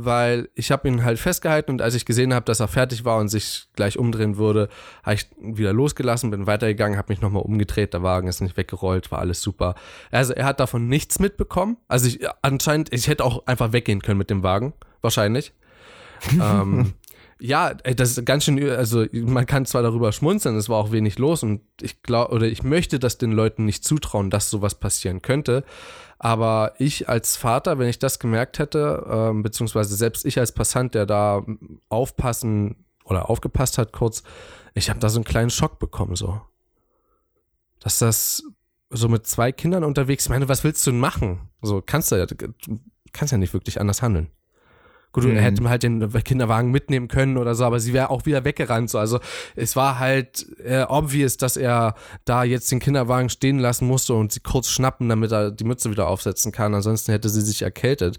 [0.00, 3.18] weil ich habe ihn halt festgehalten und als ich gesehen habe, dass er fertig war
[3.18, 4.68] und sich gleich umdrehen würde,
[5.02, 9.10] habe ich wieder losgelassen, bin weitergegangen, habe mich nochmal umgedreht, der Wagen ist nicht weggerollt,
[9.10, 9.74] war alles super.
[10.12, 11.78] Also er hat davon nichts mitbekommen.
[11.88, 15.52] Also ich anscheinend, ich hätte auch einfach weggehen können mit dem Wagen, wahrscheinlich.
[16.32, 16.94] ähm,
[17.40, 21.18] ja, das ist ganz schön, also man kann zwar darüber schmunzeln, es war auch wenig
[21.18, 25.22] los und ich glaube, oder ich möchte das den Leuten nicht zutrauen, dass sowas passieren
[25.22, 25.64] könnte.
[26.18, 30.94] Aber ich als Vater, wenn ich das gemerkt hätte, ähm, beziehungsweise selbst ich als Passant,
[30.94, 31.44] der da
[31.88, 34.24] aufpassen oder aufgepasst hat kurz,
[34.74, 36.40] ich habe da so einen kleinen Schock bekommen, so.
[37.80, 38.42] Dass das
[38.90, 41.48] so mit zwei Kindern unterwegs, ich meine, was willst du denn machen?
[41.62, 42.26] So, kannst du ja,
[43.12, 44.28] kannst ja nicht wirklich anders handeln.
[45.12, 45.36] Gut, mhm.
[45.36, 48.90] er hätte halt den Kinderwagen mitnehmen können oder so, aber sie wäre auch wieder weggerannt.
[48.90, 48.98] So.
[48.98, 49.20] Also
[49.56, 51.94] es war halt äh, obvious, dass er
[52.24, 55.90] da jetzt den Kinderwagen stehen lassen musste und sie kurz schnappen, damit er die Mütze
[55.90, 56.74] wieder aufsetzen kann.
[56.74, 58.18] Ansonsten hätte sie sich erkältet.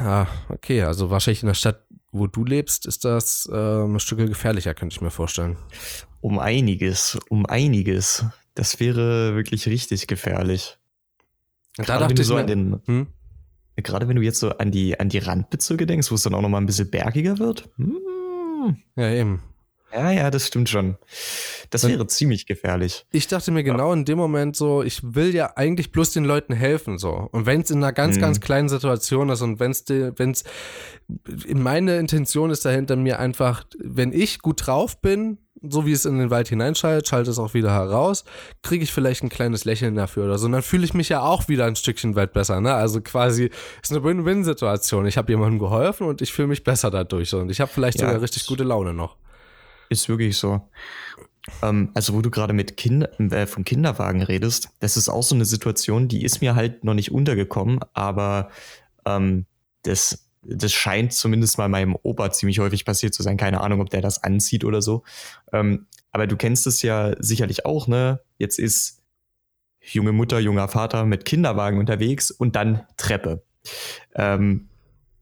[0.00, 4.18] Ja, okay, also wahrscheinlich in der Stadt, wo du lebst, ist das äh, ein Stück
[4.18, 5.56] gefährlicher, könnte ich mir vorstellen.
[6.20, 8.24] Um einiges, um einiges.
[8.54, 10.78] Das wäre wirklich richtig gefährlich.
[11.76, 13.06] Da dachte ich so mir, hm?
[13.82, 16.42] Gerade wenn du jetzt so an die, an die Randbezirke denkst, wo es dann auch
[16.42, 17.68] nochmal ein bisschen bergiger wird.
[17.76, 18.76] Hm.
[18.96, 19.42] Ja, eben.
[19.92, 20.96] Ja, ja, das stimmt schon.
[21.70, 23.06] Das wäre ziemlich gefährlich.
[23.12, 26.52] Ich dachte mir genau in dem Moment so, ich will ja eigentlich bloß den Leuten
[26.52, 27.28] helfen so.
[27.32, 28.20] Und wenn es in einer ganz, mhm.
[28.20, 30.44] ganz kleinen Situation ist und wenn es, wenn es,
[31.54, 36.18] meine Intention ist dahinter mir einfach, wenn ich gut drauf bin, so wie es in
[36.18, 38.24] den Wald hineinschaltet, schaltet es auch wieder heraus,
[38.62, 40.46] kriege ich vielleicht ein kleines Lächeln dafür oder so.
[40.46, 42.60] Und dann fühle ich mich ja auch wieder ein Stückchen weit besser.
[42.60, 42.74] Ne?
[42.74, 43.50] Also quasi
[43.82, 45.06] ist eine Win-Win-Situation.
[45.06, 47.34] Ich habe jemandem geholfen und ich fühle mich besser dadurch.
[47.34, 49.16] Und ich habe vielleicht ja, sogar richtig gute Laune noch.
[49.88, 50.68] Ist wirklich so.
[51.62, 55.34] Ähm, also, wo du gerade mit kind äh, vom Kinderwagen redest, das ist auch so
[55.34, 58.50] eine Situation, die ist mir halt noch nicht untergekommen, aber
[59.04, 59.46] ähm,
[59.82, 63.36] das, das scheint zumindest mal meinem Opa ziemlich häufig passiert zu sein.
[63.36, 65.02] Keine Ahnung, ob der das anzieht oder so.
[65.52, 68.20] Ähm, aber du kennst es ja sicherlich auch, ne?
[68.38, 69.02] Jetzt ist
[69.80, 73.44] junge Mutter, junger Vater mit Kinderwagen unterwegs und dann Treppe.
[74.14, 74.68] Ähm,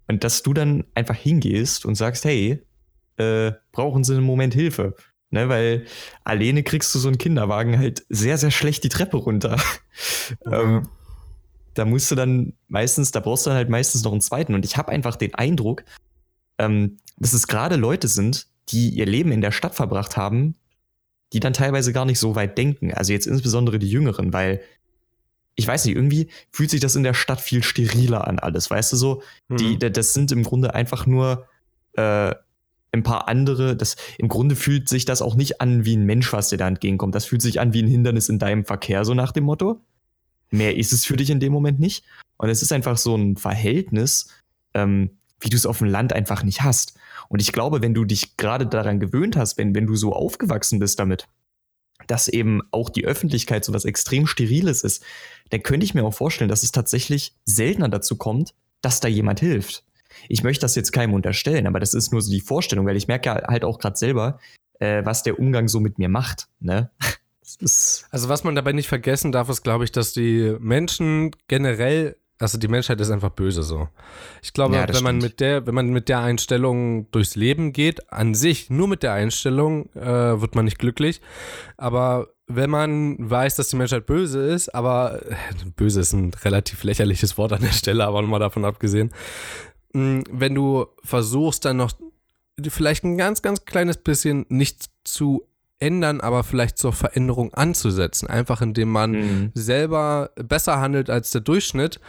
[0.07, 2.63] und dass du dann einfach hingehst und sagst, hey,
[3.17, 4.95] äh, brauchen sie einen Moment Hilfe?
[5.31, 5.87] Ne, weil
[6.23, 9.57] alleine kriegst du so einen Kinderwagen halt sehr, sehr schlecht die Treppe runter.
[10.47, 10.53] Mhm.
[10.53, 10.89] ähm,
[11.75, 14.55] da musst du dann meistens, da brauchst du dann halt meistens noch einen zweiten.
[14.55, 15.85] Und ich habe einfach den Eindruck,
[16.59, 20.55] ähm, dass es gerade Leute sind, die ihr Leben in der Stadt verbracht haben,
[21.33, 22.95] die dann teilweise gar nicht so weit denken.
[22.95, 24.61] Also jetzt insbesondere die Jüngeren, weil
[25.57, 28.93] ich weiß nicht, irgendwie fühlt sich das in der Stadt viel steriler an alles, weißt
[28.93, 29.23] du so?
[29.49, 29.57] Mhm.
[29.57, 31.47] Die, das sind im Grunde einfach nur
[31.93, 32.35] äh,
[32.93, 36.33] ein paar andere, das im Grunde fühlt sich das auch nicht an wie ein Mensch,
[36.33, 37.15] was dir da entgegenkommt.
[37.15, 39.81] Das fühlt sich an wie ein Hindernis in deinem Verkehr, so nach dem Motto.
[40.55, 42.05] Mehr ist es für dich in dem Moment nicht.
[42.37, 44.29] Und es ist einfach so ein Verhältnis,
[44.73, 46.97] ähm, wie du es auf dem Land einfach nicht hast.
[47.29, 50.79] Und ich glaube, wenn du dich gerade daran gewöhnt hast, wenn, wenn du so aufgewachsen
[50.79, 51.27] bist damit,
[52.07, 55.03] dass eben auch die Öffentlichkeit so was extrem Steriles ist,
[55.51, 59.41] dann könnte ich mir auch vorstellen, dass es tatsächlich seltener dazu kommt, dass da jemand
[59.41, 59.85] hilft.
[60.29, 63.09] Ich möchte das jetzt keinem unterstellen, aber das ist nur so die Vorstellung, weil ich
[63.09, 64.39] merke halt auch gerade selber,
[64.79, 66.49] äh, was der Umgang so mit mir macht.
[66.61, 66.91] Ne?
[68.11, 72.59] Also was man dabei nicht vergessen darf, ist, glaube ich, dass die Menschen generell, also
[72.59, 73.89] die Menschheit ist einfach böse so.
[74.43, 78.13] Ich glaube, ja, wenn man mit der, wenn man mit der Einstellung durchs Leben geht,
[78.13, 81.21] an sich, nur mit der Einstellung, äh, wird man nicht glücklich.
[81.77, 85.35] Aber wenn man weiß, dass die Menschheit böse ist, aber äh,
[85.77, 89.13] böse ist ein relativ lächerliches Wort an der Stelle, aber nochmal davon abgesehen,
[89.93, 91.93] mh, wenn du versuchst dann noch
[92.69, 95.49] vielleicht ein ganz, ganz kleines bisschen nicht zu
[95.85, 98.27] ändern, aber vielleicht zur Veränderung anzusetzen.
[98.27, 99.51] Einfach indem man mhm.
[99.55, 102.01] selber besser handelt als der Durchschnitt.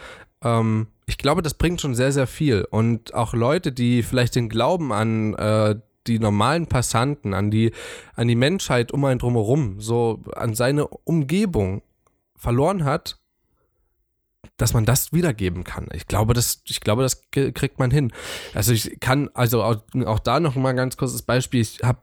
[0.42, 2.66] Ähm, ich glaube, das bringt schon sehr, sehr viel.
[2.70, 7.72] Und auch Leute, die vielleicht den Glauben an äh, die normalen Passanten, an die,
[8.14, 11.82] an die Menschheit um einen drumherum, so an seine Umgebung
[12.34, 13.18] verloren hat,
[14.56, 15.88] dass man das wiedergeben kann.
[15.92, 18.12] Ich glaube, das, ich glaube, das kriegt man hin.
[18.54, 21.60] Also ich kann, also auch, auch da noch mal ein ganz kurzes Beispiel.
[21.60, 21.98] Ich habe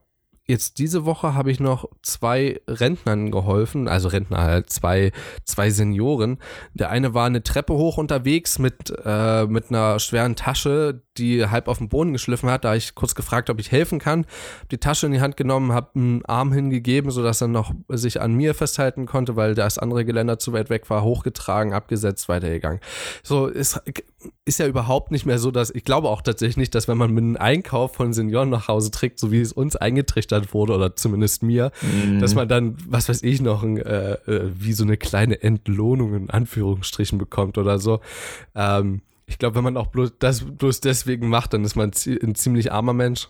[0.46, 5.12] jetzt diese Woche habe ich noch zwei Rentnern geholfen, also Rentner halt, zwei,
[5.46, 6.38] zwei Senioren.
[6.74, 11.68] Der eine war eine Treppe hoch unterwegs mit, äh, mit einer schweren Tasche, die halb
[11.68, 12.66] auf den Boden geschliffen hat.
[12.66, 14.26] Da habe ich kurz gefragt, ob ich helfen kann.
[14.60, 18.20] Hab die Tasche in die Hand genommen, habe einen Arm hingegeben, sodass er noch sich
[18.20, 22.82] an mir festhalten konnte, weil das andere Geländer zu weit weg war, hochgetragen, abgesetzt, weitergegangen.
[23.22, 23.80] So ist,
[24.44, 27.12] ist ja überhaupt nicht mehr so, dass ich glaube auch tatsächlich nicht, dass wenn man
[27.12, 30.96] mit einem Einkauf von Senioren nach Hause trägt, so wie es uns eingetrichtert wurde oder
[30.96, 32.20] zumindest mir, mhm.
[32.20, 36.16] dass man dann, was weiß ich noch, ein, äh, äh wie so eine kleine Entlohnung
[36.16, 38.00] in Anführungsstrichen bekommt oder so.
[38.56, 42.36] Ähm, ich glaube, wenn man auch bloß das bloß deswegen macht, dann ist man ein
[42.36, 43.30] ziemlich armer Mensch.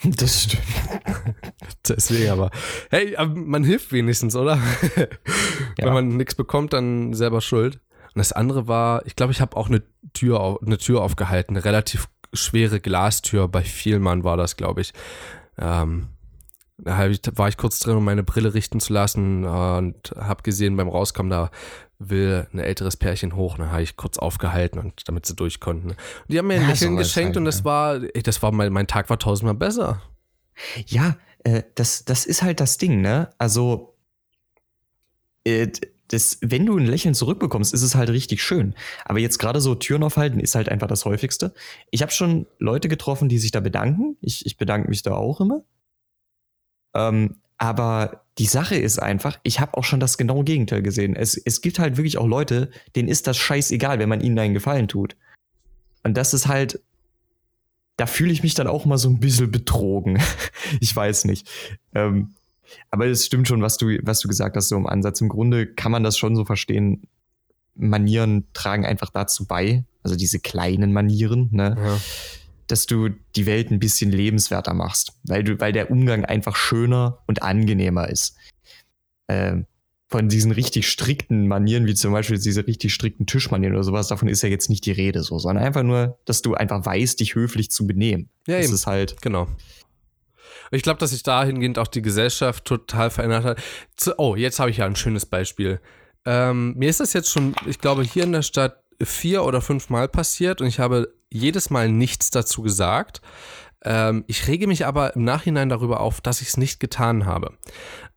[0.04, 0.62] Das stimmt.
[1.88, 2.50] Deswegen aber.
[2.88, 4.60] Hey, man hilft wenigstens, oder?
[5.76, 5.86] Ja.
[5.86, 7.80] Wenn man nichts bekommt, dann selber schuld.
[8.14, 11.64] Und das andere war, ich glaube, ich habe auch eine Tür, eine Tür aufgehalten, eine
[11.64, 13.48] relativ schwere Glastür.
[13.48, 14.92] Bei Vielmann war das, glaube ich.
[15.58, 16.08] Ähm,
[16.78, 20.88] da war ich kurz drin, um meine Brille richten zu lassen und habe gesehen beim
[20.88, 21.50] Rauskommen, da
[21.98, 23.58] will ein älteres Pärchen hoch.
[23.58, 25.90] Dann habe ich kurz aufgehalten und damit sie durch konnten.
[25.90, 25.96] Und
[26.28, 27.64] die haben mir ein ja, Lächeln geschenkt halt, und das ja.
[27.64, 30.00] war, ey, das war mein, mein Tag war tausendmal besser.
[30.86, 33.30] Ja, äh, das, das ist halt das Ding, ne?
[33.38, 33.96] Also,
[35.44, 35.68] äh,
[36.08, 38.74] das, wenn du ein Lächeln zurückbekommst, ist es halt richtig schön.
[39.04, 41.52] Aber jetzt gerade so Türen aufhalten ist halt einfach das häufigste.
[41.90, 44.16] Ich habe schon Leute getroffen, die sich da bedanken.
[44.22, 45.64] Ich, ich bedanke mich da auch immer.
[46.98, 51.16] Ähm, aber die Sache ist einfach, ich habe auch schon das genaue Gegenteil gesehen.
[51.16, 54.54] Es, es gibt halt wirklich auch Leute, denen ist das scheißegal, wenn man ihnen einen
[54.54, 55.16] Gefallen tut.
[56.04, 56.80] Und das ist halt,
[57.96, 60.20] da fühle ich mich dann auch mal so ein bisschen betrogen.
[60.80, 61.48] ich weiß nicht.
[61.94, 62.34] Ähm,
[62.90, 65.20] aber es stimmt schon, was du, was du gesagt hast, so im Ansatz.
[65.20, 67.02] Im Grunde kann man das schon so verstehen.
[67.74, 71.76] Manieren tragen einfach dazu bei, also diese kleinen Manieren, ne?
[71.76, 71.98] Ja
[72.68, 77.18] dass du die Welt ein bisschen lebenswerter machst, weil du, weil der Umgang einfach schöner
[77.26, 78.36] und angenehmer ist.
[79.28, 79.66] Ähm,
[80.10, 84.28] von diesen richtig strikten Manieren, wie zum Beispiel diese richtig strikten Tischmanieren oder sowas, davon
[84.28, 87.34] ist ja jetzt nicht die Rede so, sondern einfach nur, dass du einfach weißt, dich
[87.34, 88.30] höflich zu benehmen.
[88.46, 88.74] Ja, das eben.
[88.74, 89.20] ist halt.
[89.20, 89.48] Genau.
[90.70, 93.62] Ich glaube, dass sich dahingehend auch die Gesellschaft total verändert hat.
[94.16, 95.80] Oh, jetzt habe ich ja ein schönes Beispiel.
[96.24, 99.90] Ähm, mir ist das jetzt schon, ich glaube, hier in der Stadt vier oder fünf
[99.90, 103.20] Mal passiert und ich habe jedes Mal nichts dazu gesagt.
[103.84, 107.56] Ähm, ich rege mich aber im Nachhinein darüber auf, dass ich es nicht getan habe.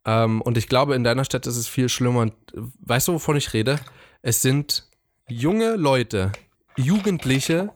[0.05, 2.21] Ähm, und ich glaube, in deiner Stadt ist es viel schlimmer.
[2.21, 3.79] Und weißt du, wovon ich rede?
[4.21, 4.87] Es sind
[5.27, 6.31] junge Leute,
[6.75, 7.71] Jugendliche,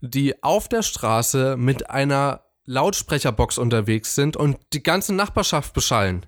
[0.00, 6.26] die auf der Straße mit einer Lautsprecherbox unterwegs sind und die ganze Nachbarschaft beschallen.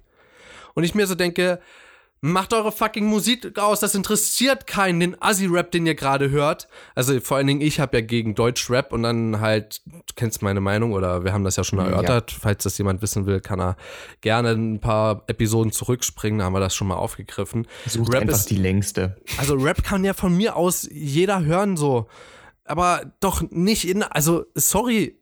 [0.75, 1.61] Und ich mir so denke,
[2.23, 6.69] Macht eure fucking Musik aus, das interessiert keinen, den Assi-Rap, den ihr gerade hört.
[6.95, 10.61] Also vor allen Dingen, ich habe ja gegen Deutsch-Rap und dann halt, du kennst meine
[10.61, 12.33] Meinung oder wir haben das ja schon erörtert.
[12.33, 12.39] Ja.
[12.43, 13.77] Falls das jemand wissen will, kann er
[14.21, 17.67] gerne ein paar Episoden zurückspringen, da haben wir das schon mal aufgegriffen.
[17.87, 19.17] Sucht Rap einfach ist die längste.
[19.39, 22.07] Also Rap kann ja von mir aus jeder hören so.
[22.67, 25.20] Aber doch nicht in, also sorry,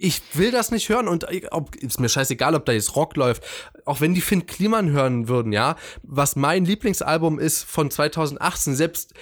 [0.00, 3.44] ich will das nicht hören und ob, ist mir scheißegal, ob da jetzt Rock läuft.
[3.84, 9.12] Auch wenn die Finn Kliman hören würden, ja, was mein Lieblingsalbum ist von 2018, selbst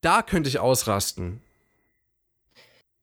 [0.00, 1.40] da könnte ich ausrasten.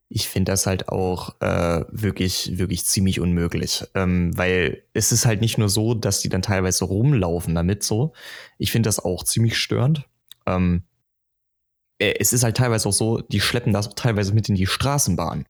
[0.07, 3.85] Ich finde das halt auch äh, wirklich, wirklich ziemlich unmöglich.
[3.93, 8.13] Ähm, weil es ist halt nicht nur so, dass die dann teilweise rumlaufen damit so.
[8.57, 10.05] Ich finde das auch ziemlich störend.
[10.45, 10.83] Ähm,
[11.99, 15.45] äh, es ist halt teilweise auch so, die schleppen das teilweise mit in die Straßenbahn.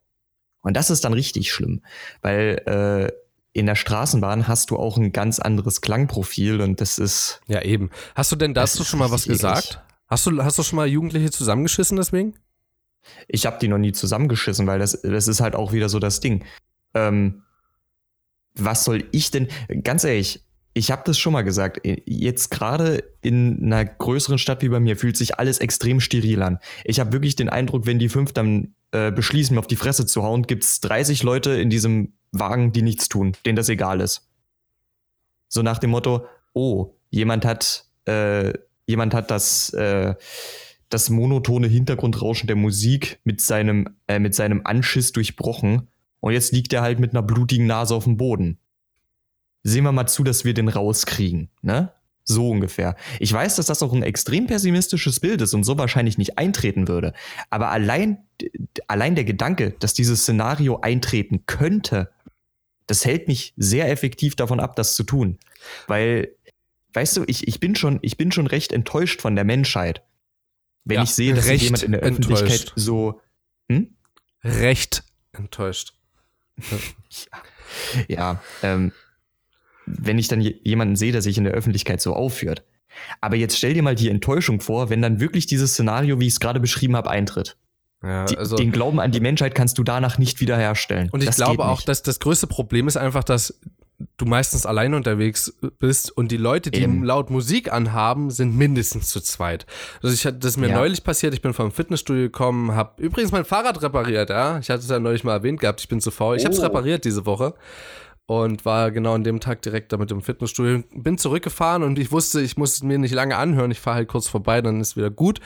[0.62, 1.82] Und das ist dann richtig schlimm,
[2.22, 3.12] weil äh,
[3.54, 7.42] in der Straßenbahn hast du auch ein ganz anderes Klangprofil und das ist.
[7.48, 7.90] Ja, eben.
[8.16, 9.82] Hast du denn dazu schon mal was gesagt?
[10.08, 12.36] Hast du, hast du schon mal Jugendliche zusammengeschissen deswegen?
[13.28, 16.20] Ich habe die noch nie zusammengeschissen, weil das, das ist halt auch wieder so das
[16.20, 16.46] Ding.
[16.94, 17.44] Ähm,
[18.56, 19.48] was soll ich denn,
[19.84, 20.44] ganz ehrlich,
[20.74, 24.96] ich habe das schon mal gesagt, jetzt gerade in einer größeren Stadt wie bei mir
[24.96, 26.60] fühlt sich alles extrem steril an.
[26.86, 30.06] Ich habe wirklich den Eindruck, wenn die fünf dann äh, beschließen, mir auf die Fresse
[30.06, 34.30] zu hauen, gibt's 30 Leute in diesem Wagen, die nichts tun, denen das egal ist.
[35.50, 38.54] So nach dem Motto, oh, jemand hat, äh,
[38.86, 40.16] jemand hat das, äh,
[40.88, 45.90] das monotone Hintergrundrauschen der Musik mit seinem, äh, mit seinem Anschiss durchbrochen
[46.22, 48.58] und jetzt liegt er halt mit einer blutigen Nase auf dem Boden
[49.64, 51.94] sehen wir mal zu, dass wir den rauskriegen, ne?
[52.24, 52.96] So ungefähr.
[53.20, 56.88] Ich weiß, dass das auch ein extrem pessimistisches Bild ist und so wahrscheinlich nicht eintreten
[56.88, 57.14] würde.
[57.50, 58.20] Aber allein,
[58.88, 62.12] allein der Gedanke, dass dieses Szenario eintreten könnte,
[62.86, 65.40] das hält mich sehr effektiv davon ab, das zu tun.
[65.88, 66.36] Weil,
[66.94, 70.04] weißt du, ich, ich, bin, schon, ich bin schon recht enttäuscht von der Menschheit.
[70.84, 72.74] Wenn ja, ich sehe, dass jemand in der Öffentlichkeit enttäuscht.
[72.76, 73.22] so.
[73.70, 73.96] Hm?
[74.44, 75.94] Recht enttäuscht.
[76.68, 77.42] ja,
[78.08, 78.92] ja ähm,
[80.00, 82.64] wenn ich dann jemanden sehe, der sich in der Öffentlichkeit so aufführt.
[83.22, 86.34] Aber jetzt stell dir mal die Enttäuschung vor, wenn dann wirklich dieses Szenario, wie ich
[86.34, 87.58] es gerade beschrieben habe, eintritt.
[88.04, 91.10] Ja, also, den Glauben an die Menschheit kannst du danach nicht wiederherstellen.
[91.12, 93.60] Und ich das glaube auch, dass das größte Problem ist einfach, dass
[94.18, 97.04] du meistens alleine unterwegs bist und die Leute, die Eben.
[97.04, 99.68] laut Musik anhaben, sind mindestens zu zweit.
[100.02, 100.78] Also ich das ist mir ja.
[100.78, 104.58] neulich passiert, ich bin vom Fitnessstudio gekommen, habe übrigens mein Fahrrad repariert, ja.
[104.58, 106.38] Ich hatte es ja neulich mal erwähnt gehabt, ich bin zu faul.
[106.38, 106.46] Ich oh.
[106.46, 107.54] habe es repariert diese Woche
[108.28, 110.84] und war genau an dem Tag direkt damit im Fitnessstudio.
[110.94, 113.72] Bin zurückgefahren und ich wusste, ich muss es mir nicht lange anhören.
[113.72, 115.40] Ich fahre halt kurz vorbei, dann ist wieder gut.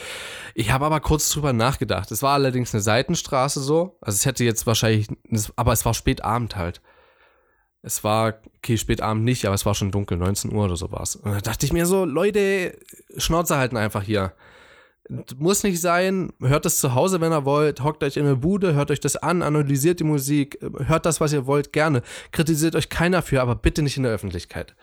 [0.53, 2.11] Ich habe aber kurz drüber nachgedacht.
[2.11, 3.97] Es war allerdings eine Seitenstraße so.
[4.01, 5.07] Also es hätte jetzt wahrscheinlich,
[5.55, 6.81] aber es war spät Abend halt.
[7.81, 10.91] Es war, okay, spät Abend nicht, aber es war schon dunkel, 19 Uhr oder so
[10.91, 11.15] war es.
[11.15, 12.77] Und da dachte ich mir so, Leute,
[13.17, 14.33] Schnauze halten einfach hier.
[15.37, 18.73] Muss nicht sein, hört es zu Hause, wenn ihr wollt, hockt euch in eine Bude,
[18.73, 22.01] hört euch das an, analysiert die Musik, hört das, was ihr wollt, gerne.
[22.31, 24.75] Kritisiert euch keiner für, aber bitte nicht in der Öffentlichkeit.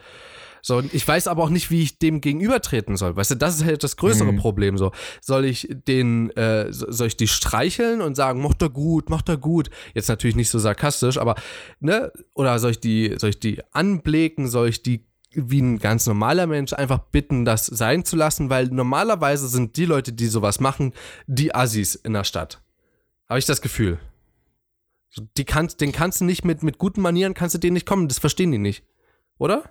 [0.65, 3.17] So, ich weiß aber auch nicht, wie ich dem gegenübertreten soll.
[3.17, 4.37] Weißt du, das ist halt das größere mhm.
[4.37, 4.77] Problem.
[4.77, 9.27] So, soll ich den, äh, soll ich die streicheln und sagen, macht er gut, macht
[9.27, 9.69] er gut?
[9.93, 11.35] Jetzt natürlich nicht so sarkastisch, aber
[11.81, 12.13] ne?
[12.33, 14.47] Oder soll ich die, soll ich die anblicken?
[14.47, 18.67] Soll ich die wie ein ganz normaler Mensch einfach bitten, das sein zu lassen, weil
[18.67, 20.93] normalerweise sind die Leute, die sowas machen,
[21.27, 22.61] die Assis in der Stadt.
[23.27, 23.99] Habe ich das Gefühl.
[25.37, 28.07] Die kannst, den kannst du nicht mit, mit guten Manieren, kannst du denen nicht kommen,
[28.07, 28.83] das verstehen die nicht.
[29.37, 29.63] Oder?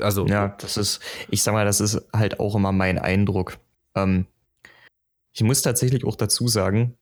[0.00, 0.26] Also.
[0.26, 3.58] Ja, das ist, ich sag mal, das ist halt auch immer mein Eindruck.
[3.94, 4.26] Ähm,
[5.32, 6.96] ich muss tatsächlich auch dazu sagen,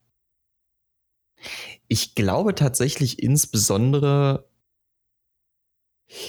[1.89, 4.49] ich glaube tatsächlich insbesondere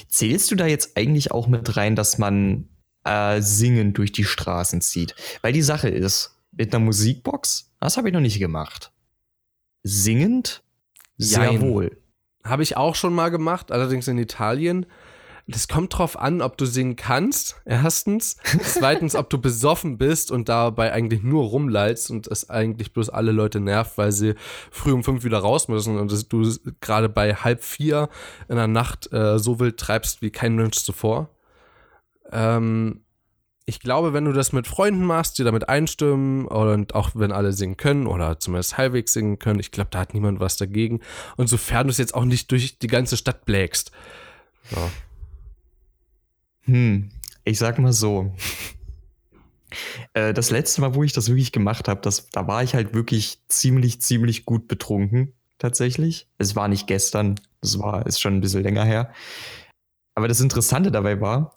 [0.08, 2.70] Zählst du da jetzt eigentlich auch mit rein, dass man
[3.04, 5.16] äh, singend durch die Straßen zieht?
[5.42, 8.92] Weil die Sache ist, mit einer Musikbox, das habe ich noch nicht gemacht.
[9.84, 10.64] Singend?
[11.18, 11.62] Sehr Jein.
[11.62, 11.98] wohl.
[12.44, 14.86] Habe ich auch schon mal gemacht, allerdings in Italien.
[15.50, 18.36] Das kommt drauf an, ob du singen kannst, erstens.
[18.64, 23.32] Zweitens, ob du besoffen bist und dabei eigentlich nur rumleitst und es eigentlich bloß alle
[23.32, 24.36] Leute nervt, weil sie
[24.72, 28.10] früh um fünf wieder raus müssen und du gerade bei halb vier
[28.50, 31.30] in der Nacht äh, so wild treibst wie kein Mensch zuvor.
[32.30, 33.06] Ähm,
[33.66, 37.54] ich glaube, wenn du das mit Freunden machst, die damit einstimmen und auch wenn alle
[37.54, 41.00] singen können oder zumindest halbwegs singen können, ich glaube, da hat niemand was dagegen.
[41.38, 43.92] Und sofern du es jetzt auch nicht durch die ganze Stadt blägst.
[44.72, 44.90] Ja.
[46.68, 47.10] Hm,
[47.44, 48.34] ich sag mal so.
[50.14, 53.40] Äh, das letzte Mal, wo ich das wirklich gemacht habe, da war ich halt wirklich
[53.48, 56.28] ziemlich, ziemlich gut betrunken, tatsächlich.
[56.38, 59.12] Es war nicht gestern, das war, ist schon ein bisschen länger her.
[60.16, 61.54] Aber das Interessante dabei war,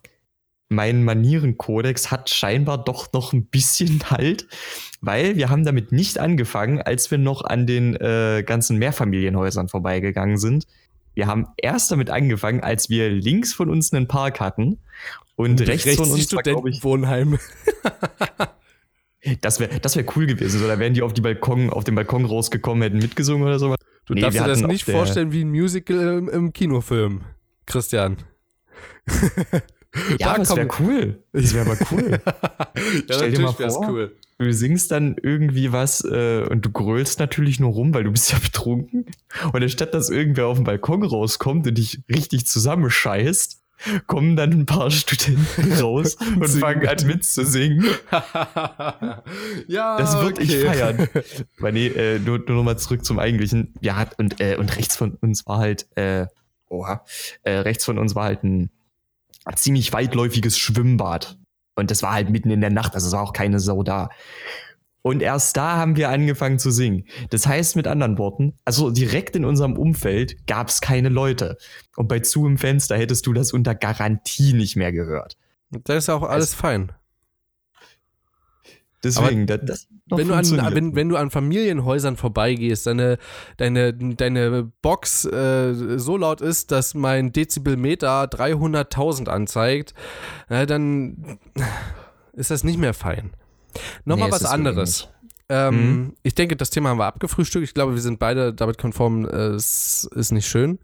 [0.69, 4.47] mein Manierenkodex hat scheinbar doch noch ein bisschen Halt,
[5.01, 10.39] weil wir haben damit nicht angefangen, als wir noch an den äh, ganzen Mehrfamilienhäusern vorbeigegangen
[10.39, 10.67] sind.
[11.15, 14.79] Wir haben erst damit angefangen, als wir links von uns einen Park hatten
[15.37, 17.39] und, und rechts, rechts, von uns war, ich, Wohnheim.
[19.41, 20.61] das wäre das wär cool gewesen.
[20.61, 23.79] So, da wären die auf, die Balkon, auf den Balkon rausgekommen, hätten mitgesungen oder sowas.
[24.07, 27.23] Du nee, darfst dir das nicht vorstellen wie ein Musical im, im Kinofilm,
[27.67, 28.19] Christian.
[30.19, 31.23] Ja, da das wäre cool.
[31.33, 32.21] Das wäre aber cool.
[33.09, 34.17] ja, Stell dir mal vor, cool.
[34.39, 38.31] du singst dann irgendwie was äh, und du grölst natürlich nur rum, weil du bist
[38.31, 39.07] ja betrunken.
[39.53, 43.61] Und anstatt dass irgendwer auf den Balkon rauskommt und dich richtig zusammenscheißt,
[44.07, 47.85] kommen dann ein paar Studenten raus und fangen an mitzusingen.
[49.67, 50.45] ja, das würde okay.
[50.45, 51.09] ich feiern.
[51.59, 53.75] Aber nee, äh, nur, nur nochmal zurück zum Eigentlichen.
[53.81, 56.27] Ja, und, äh, und rechts von uns war halt, äh,
[56.69, 57.05] oha,
[57.43, 58.71] äh, rechts von uns war halt ein
[59.57, 61.39] ziemlich weitläufiges Schwimmbad.
[61.77, 64.11] Und das war halt mitten in der Nacht, also es war auch keine Sau da.
[65.03, 67.07] Und erst da haben wir angefangen zu singen.
[67.31, 71.57] Das heißt mit anderen Worten, also direkt in unserem Umfeld gab es keine Leute.
[71.97, 75.39] Und bei Zu im Fenster hättest du das unter Garantie nicht mehr gehört.
[75.71, 76.93] Da ist ja auch alles also, fein.
[79.03, 83.19] Deswegen, das, das wenn du, an, wenn, wenn, du an Familienhäusern vorbeigehst, deine,
[83.57, 89.95] deine, deine Box äh, so laut ist, dass mein Dezibelmeter 300.000 anzeigt,
[90.51, 91.39] äh, dann
[92.35, 93.31] ist das nicht mehr fein.
[94.05, 95.09] Nochmal nee, was anderes.
[95.49, 96.17] Ähm, mhm.
[96.23, 97.65] Ich denke, das Thema haben wir abgefrühstückt.
[97.65, 100.79] Ich glaube, wir sind beide damit konform, äh, es ist nicht schön.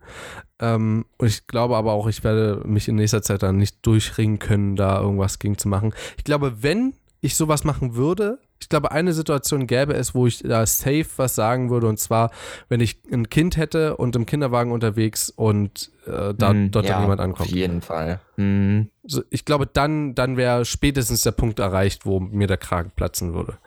[0.59, 4.41] Ähm, und ich glaube aber auch, ich werde mich in nächster Zeit dann nicht durchringen
[4.41, 5.95] können, da irgendwas gegen zu machen.
[6.17, 6.95] Ich glaube, wenn
[7.27, 11.35] ich sowas machen würde, ich glaube, eine Situation gäbe es, wo ich da safe was
[11.35, 12.31] sagen würde, und zwar,
[12.69, 16.95] wenn ich ein Kind hätte und im Kinderwagen unterwegs und äh, da, mm, dort ja,
[16.95, 17.51] dann jemand ankommt.
[17.51, 18.21] Auf jeden Fall.
[18.37, 18.89] Mm.
[19.05, 23.35] So, ich glaube, dann, dann wäre spätestens der Punkt erreicht, wo mir der Kragen platzen
[23.35, 23.59] würde.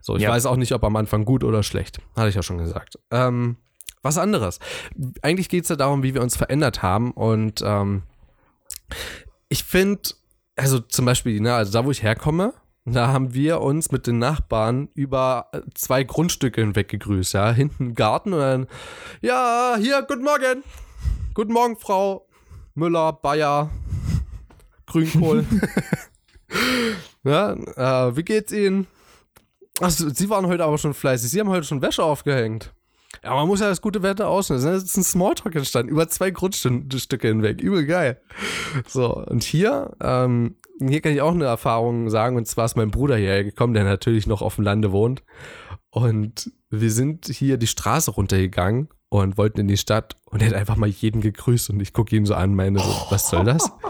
[0.00, 0.30] So, ich ja.
[0.30, 2.00] weiß auch nicht, ob am Anfang gut oder schlecht.
[2.16, 2.98] Hatte ich ja schon gesagt.
[3.10, 3.56] Ähm,
[4.02, 4.60] was anderes.
[5.22, 8.02] Eigentlich geht es ja darum, wie wir uns verändert haben und ähm,
[9.48, 10.00] ich finde,
[10.56, 12.54] also zum Beispiel, ne, also da, wo ich herkomme,
[12.94, 17.52] da haben wir uns mit den Nachbarn über äh, zwei Grundstücke hinweg gegrüßt, ja.
[17.52, 18.66] Hinten Garten und dann,
[19.20, 20.62] ja, hier, guten Morgen.
[21.34, 22.26] Guten Morgen, Frau
[22.74, 23.70] Müller, Bayer,
[24.86, 25.44] Grünkohl.
[27.24, 28.86] ja, äh, wie geht's Ihnen?
[29.80, 31.30] Achso, Sie waren heute aber schon fleißig.
[31.30, 32.72] Sie haben heute schon Wäsche aufgehängt.
[33.24, 34.70] Ja, man muss ja das gute Wetter ausnutzen.
[34.70, 37.60] Es ist ein Smalltalk entstanden, über zwei Grundstücke hinweg.
[37.60, 38.20] Übel geil.
[38.86, 42.90] So, und hier ähm, hier kann ich auch eine Erfahrung sagen, und zwar ist mein
[42.90, 45.22] Bruder hierher gekommen, der natürlich noch auf dem Lande wohnt.
[45.90, 50.54] Und wir sind hier die Straße runtergegangen und wollten in die Stadt und er hat
[50.54, 53.70] einfach mal jeden gegrüßt und ich gucke ihn so an, meine so, was soll das?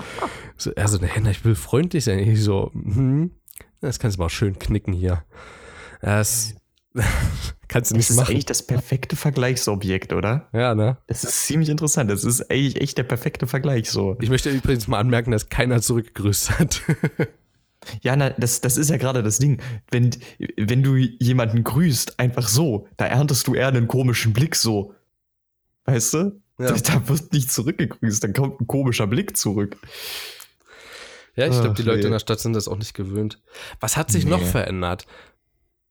[0.60, 2.18] So, er so, ne, ich will freundlich sein.
[2.18, 3.30] Ich so, hm,
[3.80, 5.22] das kannst du mal schön knicken hier.
[6.00, 6.56] Das
[7.68, 8.24] Kannst du nicht das machen.
[8.24, 10.48] Das ist eigentlich das perfekte Vergleichsobjekt, oder?
[10.52, 10.96] Ja, ne?
[11.06, 12.10] Das ist ziemlich interessant.
[12.10, 14.16] Das ist eigentlich echt der perfekte Vergleich so.
[14.20, 16.82] Ich möchte übrigens mal anmerken, dass keiner zurückgegrüßt hat.
[18.02, 19.60] ja, na, das, das ist ja gerade das Ding.
[19.90, 20.10] Wenn,
[20.56, 24.94] wenn du jemanden grüßt, einfach so, da erntest du eher einen komischen Blick so.
[25.84, 26.40] Weißt du?
[26.58, 26.72] Ja.
[26.72, 29.76] Da, da wird nicht zurückgegrüßt, dann kommt ein komischer Blick zurück.
[31.36, 32.06] Ja, ich glaube, die Leute nee.
[32.06, 33.40] in der Stadt sind das auch nicht gewöhnt.
[33.78, 34.30] Was hat sich nee.
[34.30, 35.06] noch verändert?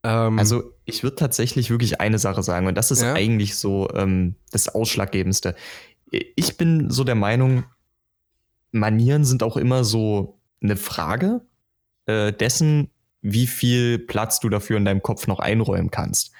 [0.03, 3.13] Ähm, also ich würde tatsächlich wirklich eine Sache sagen und das ist ja?
[3.13, 5.55] eigentlich so ähm, das Ausschlaggebendste.
[6.11, 7.65] Ich bin so der Meinung,
[8.71, 11.41] Manieren sind auch immer so eine Frage
[12.05, 12.89] äh, dessen,
[13.21, 16.31] wie viel Platz du dafür in deinem Kopf noch einräumen kannst.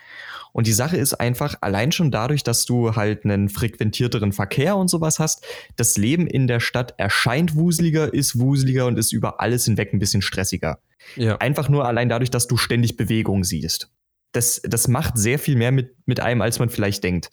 [0.53, 4.89] Und die Sache ist einfach, allein schon dadurch, dass du halt einen frequentierteren Verkehr und
[4.89, 5.45] sowas hast,
[5.75, 9.99] das Leben in der Stadt erscheint wuseliger, ist wuseliger und ist über alles hinweg ein
[9.99, 10.79] bisschen stressiger.
[11.15, 11.37] Ja.
[11.37, 13.89] Einfach nur allein dadurch, dass du ständig Bewegung siehst.
[14.31, 17.29] Das, das macht sehr viel mehr mit, mit einem, als man vielleicht denkt.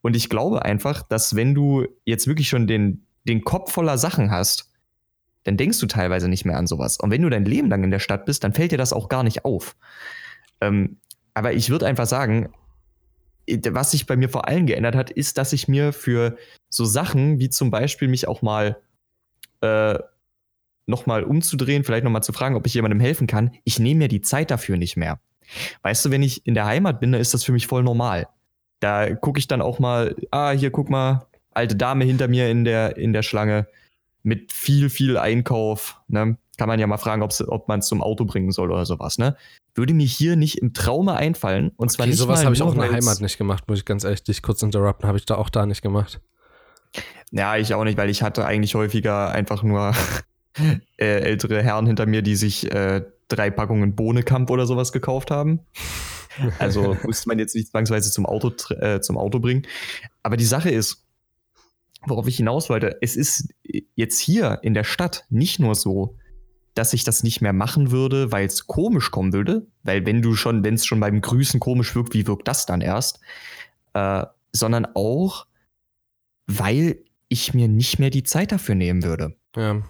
[0.00, 4.30] Und ich glaube einfach, dass wenn du jetzt wirklich schon den, den Kopf voller Sachen
[4.30, 4.70] hast,
[5.44, 6.98] dann denkst du teilweise nicht mehr an sowas.
[6.98, 9.08] Und wenn du dein Leben lang in der Stadt bist, dann fällt dir das auch
[9.08, 9.76] gar nicht auf.
[10.60, 10.98] Ähm,
[11.34, 12.52] aber ich würde einfach sagen,
[13.70, 16.36] was sich bei mir vor allem geändert hat, ist, dass ich mir für
[16.68, 18.80] so Sachen wie zum Beispiel mich auch mal
[19.60, 19.98] äh,
[20.86, 24.20] nochmal umzudrehen, vielleicht nochmal zu fragen, ob ich jemandem helfen kann, ich nehme mir die
[24.20, 25.20] Zeit dafür nicht mehr.
[25.82, 28.28] Weißt du, wenn ich in der Heimat bin, dann ist das für mich voll normal.
[28.80, 32.64] Da gucke ich dann auch mal, ah, hier guck mal, alte Dame hinter mir in
[32.64, 33.66] der, in der Schlange
[34.22, 36.00] mit viel, viel Einkauf.
[36.08, 36.36] Ne?
[36.56, 39.18] Kann man ja mal fragen, ob man es zum Auto bringen soll oder sowas.
[39.18, 39.36] Ne?
[39.74, 41.72] Würde mir hier nicht im Traume einfallen.
[41.76, 43.84] Und zwar okay, nicht sowas habe ich auch in der Heimat nicht gemacht, muss ich
[43.84, 45.06] ganz ehrlich dich kurz interrupten.
[45.06, 46.20] Habe ich da auch da nicht gemacht.
[47.30, 49.94] Ja, ich auch nicht, weil ich hatte eigentlich häufiger einfach nur
[50.98, 55.60] äh, ältere Herren hinter mir, die sich äh, drei Packungen Bohnekamp oder sowas gekauft haben.
[56.58, 59.66] Also musste man jetzt nicht zwangsweise zum Auto, äh, zum Auto bringen.
[60.22, 61.06] Aber die Sache ist,
[62.06, 63.48] worauf ich hinaus wollte, es ist
[63.94, 66.18] jetzt hier in der Stadt nicht nur so,
[66.74, 70.34] dass ich das nicht mehr machen würde, weil es komisch kommen würde, weil wenn du
[70.34, 73.20] schon, wenn es schon beim Grüßen komisch wirkt, wie wirkt das dann erst?
[73.94, 75.46] Äh, sondern auch,
[76.46, 76.98] weil
[77.28, 79.36] ich mir nicht mehr die Zeit dafür nehmen würde.
[79.56, 79.82] Ja.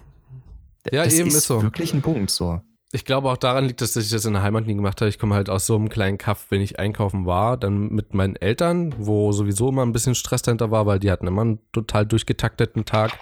[0.91, 1.61] Ja, das eben ist, ist so.
[1.61, 2.61] wirklich ein Punkt so.
[2.91, 5.09] Ich glaube auch daran liegt, dass ich das in der Heimat nie gemacht habe.
[5.09, 8.35] Ich komme halt aus so einem kleinen Kaff, wenn ich einkaufen war, dann mit meinen
[8.35, 12.05] Eltern, wo sowieso immer ein bisschen Stress dahinter war, weil die hatten immer einen total
[12.05, 13.17] durchgetakteten Tag.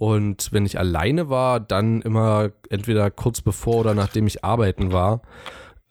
[0.00, 5.20] Und wenn ich alleine war, dann immer entweder kurz bevor oder nachdem ich arbeiten war.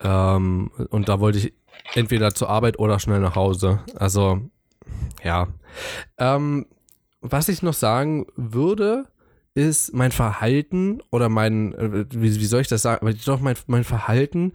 [0.02, 1.52] Ähm, und da wollte ich
[1.94, 3.78] entweder zur Arbeit oder schnell nach Hause.
[3.94, 4.40] Also,
[5.22, 5.46] ja.
[6.18, 6.66] Ähm,
[7.20, 9.06] was ich noch sagen würde,
[9.54, 13.84] ist mein Verhalten oder mein, äh, wie, wie soll ich das sagen, doch mein, mein
[13.84, 14.54] Verhalten,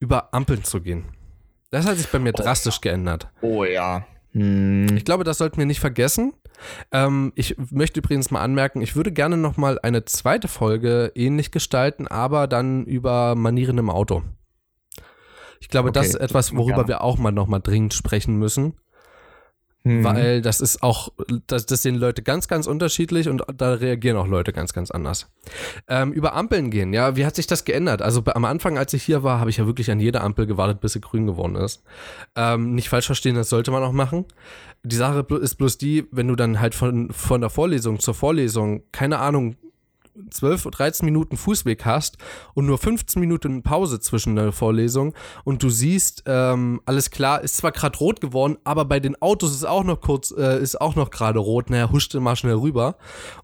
[0.00, 1.04] über Ampeln zu gehen.
[1.70, 3.28] Das hat sich bei mir oh, drastisch geändert.
[3.42, 4.06] Oh ja.
[4.32, 4.96] Hm.
[4.96, 6.32] Ich glaube, das sollten wir nicht vergessen.
[6.92, 11.50] Ähm, ich möchte übrigens mal anmerken, ich würde gerne noch mal eine zweite Folge ähnlich
[11.50, 14.22] gestalten, aber dann über Manieren im Auto.
[15.60, 16.00] Ich glaube, okay.
[16.00, 16.88] das ist etwas, worüber ja.
[16.88, 18.74] wir auch mal noch mal dringend sprechen müssen.
[19.86, 20.02] Mhm.
[20.02, 21.10] Weil das ist auch,
[21.46, 25.30] das, das sehen Leute ganz, ganz unterschiedlich und da reagieren auch Leute ganz, ganz anders.
[25.88, 28.00] Ähm, über Ampeln gehen, ja, wie hat sich das geändert?
[28.00, 30.80] Also am Anfang, als ich hier war, habe ich ja wirklich an jede Ampel gewartet,
[30.80, 31.82] bis sie grün geworden ist.
[32.34, 34.24] Ähm, nicht falsch verstehen, das sollte man auch machen.
[34.84, 38.84] Die Sache ist bloß die, wenn du dann halt von, von der Vorlesung zur Vorlesung,
[38.90, 39.56] keine Ahnung,
[40.30, 42.18] 12, 13 Minuten Fußweg hast
[42.54, 47.56] und nur 15 Minuten Pause zwischen der Vorlesung und du siehst, ähm, alles klar, ist
[47.56, 50.94] zwar gerade rot geworden, aber bei den Autos ist auch noch kurz, äh, ist auch
[50.94, 52.96] noch gerade rot, naja, huschte mal schnell rüber.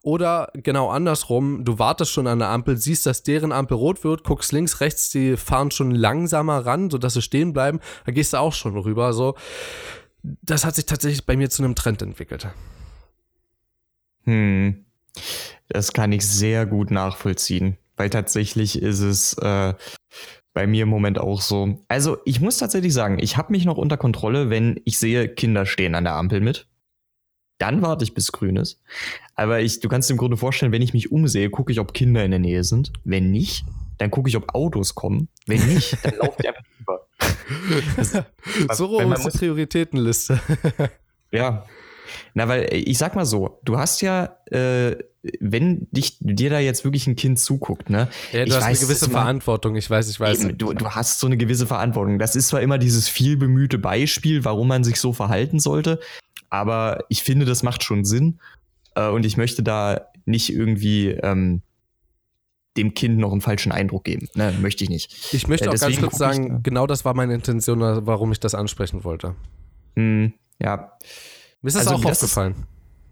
[0.02, 4.24] Oder genau andersrum, du wartest schon an der Ampel, siehst, dass deren Ampel rot wird,
[4.24, 8.38] guckst links, rechts, die fahren schon langsamer ran, sodass sie stehen bleiben, da gehst du
[8.38, 9.34] auch schon rüber, so.
[10.22, 12.46] Das hat sich tatsächlich bei mir zu einem Trend entwickelt.
[14.24, 14.84] Hm.
[15.68, 19.74] Das kann ich sehr gut nachvollziehen, weil tatsächlich ist es äh,
[20.52, 21.78] bei mir im Moment auch so.
[21.88, 25.66] Also ich muss tatsächlich sagen, ich habe mich noch unter Kontrolle, wenn ich sehe, Kinder
[25.66, 26.66] stehen an der Ampel mit.
[27.58, 28.80] Dann warte ich, bis grün ist.
[29.34, 31.92] Aber ich, du kannst dir im Grunde vorstellen, wenn ich mich umsehe, gucke ich, ob
[31.92, 32.92] Kinder in der Nähe sind.
[33.04, 33.64] Wenn nicht,
[33.98, 35.28] dann gucke ich, ob Autos kommen.
[35.46, 37.06] Wenn nicht, dann laufe ich einfach über.
[38.74, 40.40] so rum ist die Prioritätenliste.
[41.32, 41.66] ja,
[42.34, 44.96] na, weil äh, ich sag mal so, du hast ja, äh,
[45.40, 48.08] wenn dich, dir da jetzt wirklich ein Kind zuguckt, ne?
[48.32, 50.44] Ja, du ich hast weiß, eine gewisse Verantwortung, ich weiß, ich weiß.
[50.44, 52.18] Eben, du, du hast so eine gewisse Verantwortung.
[52.18, 56.00] Das ist zwar immer dieses viel bemühte Beispiel, warum man sich so verhalten sollte,
[56.48, 58.40] aber ich finde, das macht schon Sinn.
[58.94, 61.62] Äh, und ich möchte da nicht irgendwie ähm,
[62.76, 64.28] dem Kind noch einen falschen Eindruck geben.
[64.34, 65.32] Ne, möchte ich nicht.
[65.32, 68.54] Ich möchte äh, auch ganz kurz sagen, genau das war meine Intention, warum ich das
[68.54, 69.34] ansprechen wollte.
[69.96, 70.92] Hm, ja.
[71.62, 72.52] Mir ist das also, auch das aufgefallen.
[72.52, 72.66] Ist,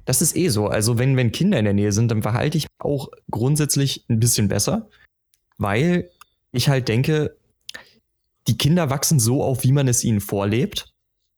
[0.07, 0.68] das ist eh so.
[0.68, 4.20] Also wenn, wenn Kinder in der Nähe sind, dann verhalte ich mich auch grundsätzlich ein
[4.20, 4.88] bisschen besser,
[5.59, 6.11] weil
[6.53, 7.36] ich halt denke,
[8.46, 10.94] die Kinder wachsen so auf, wie man es ihnen vorlebt.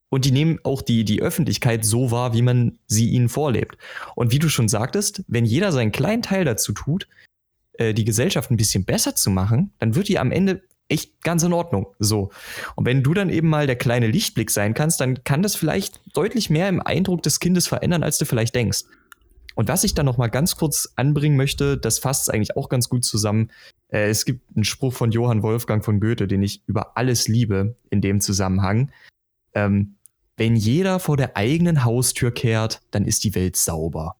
[0.08, 3.76] Und die nehmen auch die, die Öffentlichkeit so wahr, wie man sie ihnen vorlebt.
[4.16, 7.08] Und wie du schon sagtest, wenn jeder seinen kleinen Teil dazu tut,
[7.74, 11.42] äh, die Gesellschaft ein bisschen besser zu machen, dann wird die am Ende echt ganz
[11.42, 11.86] in Ordnung.
[11.98, 12.30] So.
[12.74, 16.00] Und wenn du dann eben mal der kleine Lichtblick sein kannst, dann kann das vielleicht
[16.14, 18.84] deutlich mehr im Eindruck des Kindes verändern, als du vielleicht denkst.
[19.54, 22.88] Und was ich dann noch mal ganz kurz anbringen möchte, das fasst eigentlich auch ganz
[22.88, 23.50] gut zusammen.
[23.88, 27.76] Äh, es gibt einen Spruch von Johann Wolfgang von Goethe, den ich über alles liebe
[27.90, 28.90] in dem Zusammenhang.
[29.54, 29.96] Ähm,
[30.36, 34.16] wenn jeder vor der eigenen Haustür kehrt, dann ist die Welt sauber.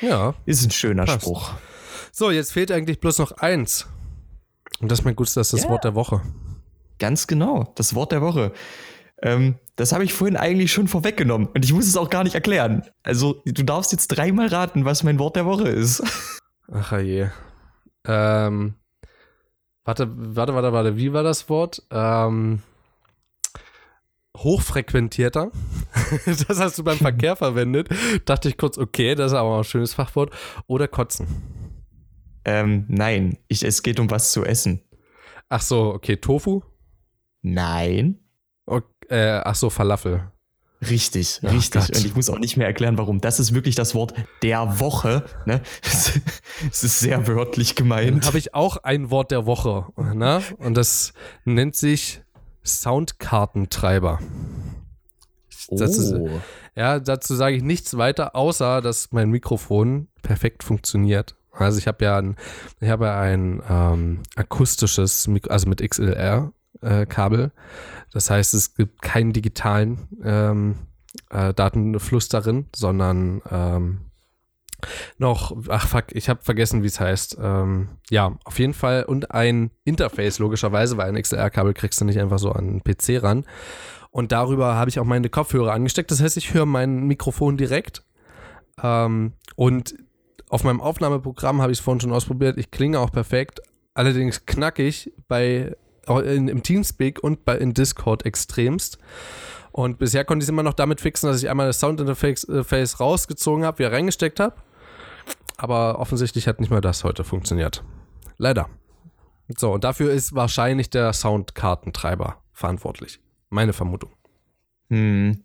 [0.00, 0.34] Ja.
[0.46, 1.22] Ist ein schöner passt.
[1.22, 1.52] Spruch.
[2.10, 3.86] So, jetzt fehlt eigentlich bloß noch eins.
[4.80, 5.70] Und das ist mein Gutes, das ist das ja.
[5.70, 6.22] Wort der Woche.
[6.98, 8.52] Ganz genau, das Wort der Woche.
[9.22, 12.34] Ähm, das habe ich vorhin eigentlich schon vorweggenommen und ich muss es auch gar nicht
[12.34, 12.84] erklären.
[13.02, 16.02] Also, du darfst jetzt dreimal raten, was mein Wort der Woche ist.
[16.72, 17.28] Ach je.
[18.06, 18.74] Ähm,
[19.84, 20.96] warte, warte, warte, warte.
[20.96, 21.82] Wie war das Wort?
[21.90, 22.62] Ähm,
[24.36, 25.50] hochfrequentierter.
[26.26, 27.88] das hast du beim Verkehr verwendet.
[28.24, 30.32] Dachte ich kurz, okay, das ist aber ein schönes Fachwort.
[30.66, 31.26] Oder kotzen.
[32.44, 34.82] Ähm, nein, ich, es geht um was zu essen.
[35.48, 36.62] Ach so, okay, Tofu?
[37.42, 38.18] Nein.
[38.66, 40.30] Okay, äh, ach so, Falafel.
[40.90, 41.80] Richtig, Oh richtig.
[41.86, 41.96] Gott.
[41.96, 43.20] Und ich muss auch nicht mehr erklären, warum.
[43.20, 45.24] Das ist wirklich das Wort der Woche.
[45.46, 45.62] Ne?
[46.70, 48.26] Es ist sehr wörtlich gemeint.
[48.26, 49.86] habe ich auch ein Wort der Woche.
[49.96, 50.42] Ne?
[50.58, 51.12] Und das
[51.44, 52.22] nennt sich
[52.64, 54.20] Soundkartentreiber.
[55.70, 56.40] Das ist, Oh.
[56.76, 61.36] ja, dazu sage ich nichts weiter, außer dass mein Mikrofon perfekt funktioniert.
[61.56, 62.36] Also ich habe ja ein,
[62.80, 67.52] ich habe ja ein ähm, akustisches, Mik also mit XLR-Kabel.
[68.12, 70.76] das heißt, es gibt keinen digitalen ähm,
[71.30, 74.00] äh, Datenfluss darin, sondern ähm,
[75.18, 77.38] noch, ach fuck, ich habe vergessen, wie es heißt.
[77.40, 82.18] Ähm, ja, auf jeden Fall und ein Interface logischerweise, weil ein XLR-Kabel kriegst du nicht
[82.18, 83.44] einfach so an den PC ran.
[84.10, 86.10] Und darüber habe ich auch meine Kopfhörer angesteckt.
[86.10, 88.04] Das heißt, ich höre mein Mikrofon direkt.
[88.82, 89.94] Ähm, und
[90.48, 92.58] auf meinem Aufnahmeprogramm habe ich es vorhin schon ausprobiert.
[92.58, 93.60] Ich klinge auch perfekt.
[93.94, 95.76] Allerdings knackig bei
[96.06, 98.98] in, im Teamspeak und bei in Discord extremst.
[99.72, 102.96] Und bisher konnte ich es immer noch damit fixen, dass ich einmal das Soundinterface äh,
[102.96, 104.54] rausgezogen habe, wieder reingesteckt habe.
[105.56, 107.82] Aber offensichtlich hat nicht mal das heute funktioniert.
[108.36, 108.68] Leider.
[109.56, 113.20] So, und dafür ist wahrscheinlich der Soundkartentreiber verantwortlich.
[113.50, 114.10] Meine Vermutung.
[114.90, 115.44] Hm.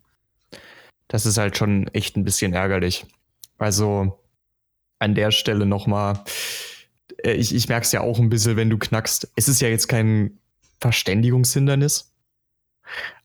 [1.08, 3.06] Das ist halt schon echt ein bisschen ärgerlich.
[3.58, 4.18] Also
[5.00, 6.20] an der Stelle nochmal,
[7.24, 9.30] äh, ich, ich merke es ja auch ein bisschen, wenn du knackst.
[9.34, 10.38] Es ist ja jetzt kein
[10.80, 12.12] Verständigungshindernis.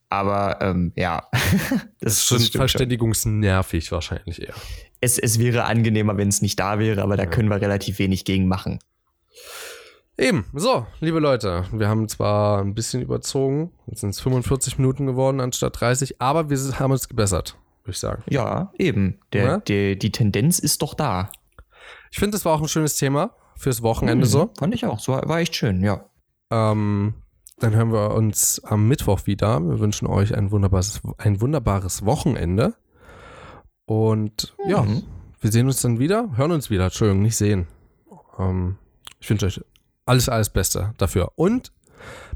[0.08, 1.28] Aber ähm, ja,
[2.00, 4.54] Das ist schon verständigungsnervig wahrscheinlich eher.
[5.00, 7.30] Es, es wäre angenehmer, wenn es nicht da wäre, aber da Ja.
[7.30, 8.78] können wir relativ wenig gegen machen.
[10.18, 15.04] Eben, so, liebe Leute, wir haben zwar ein bisschen überzogen, jetzt sind es 45 Minuten
[15.06, 18.22] geworden anstatt 30, aber wir haben uns gebessert, würde ich sagen.
[18.30, 19.18] Ja, eben.
[19.34, 19.58] Der, Ja?
[19.58, 21.28] Der, die Tendenz ist doch da.
[22.10, 24.50] Ich finde, das war auch ein schönes Thema fürs Wochenende Mhm, so.
[24.58, 24.98] Fand ich auch.
[24.98, 26.04] So war echt schön, ja.
[26.50, 27.14] Ähm,
[27.58, 29.60] dann hören wir uns am Mittwoch wieder.
[29.60, 32.74] Wir wünschen euch ein wunderbares, ein wunderbares Wochenende.
[33.86, 35.02] Und ja, Mhm.
[35.40, 37.66] wir sehen uns dann wieder, hören uns wieder, Entschuldigung, nicht sehen.
[38.38, 38.76] Ähm,
[39.20, 39.60] ich wünsche euch
[40.06, 41.32] alles, alles Beste dafür.
[41.36, 41.72] Und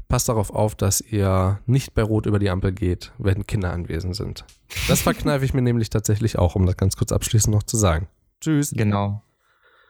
[0.07, 4.15] passt darauf auf, dass ihr nicht bei Rot über die Ampel geht, wenn Kinder anwesend
[4.15, 4.43] sind.
[4.87, 8.07] Das verkneife ich mir nämlich tatsächlich auch, um das ganz kurz abschließend noch zu sagen.
[8.41, 8.71] Tschüss.
[8.75, 9.21] Genau.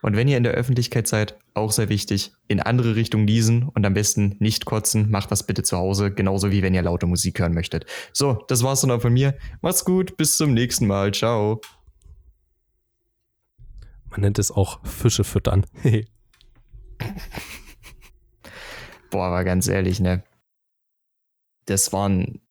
[0.01, 3.85] Und wenn ihr in der Öffentlichkeit seid, auch sehr wichtig, in andere Richtung niesen und
[3.85, 5.11] am besten nicht kotzen.
[5.11, 7.85] Macht das bitte zu Hause, genauso wie wenn ihr laute Musik hören möchtet.
[8.13, 9.37] So, das war's dann auch von mir.
[9.61, 11.13] Macht's gut, bis zum nächsten Mal.
[11.13, 11.61] Ciao.
[14.09, 15.65] Man nennt es auch Fische füttern.
[19.09, 20.23] Boah, aber ganz ehrlich, ne?
[21.65, 22.41] Das waren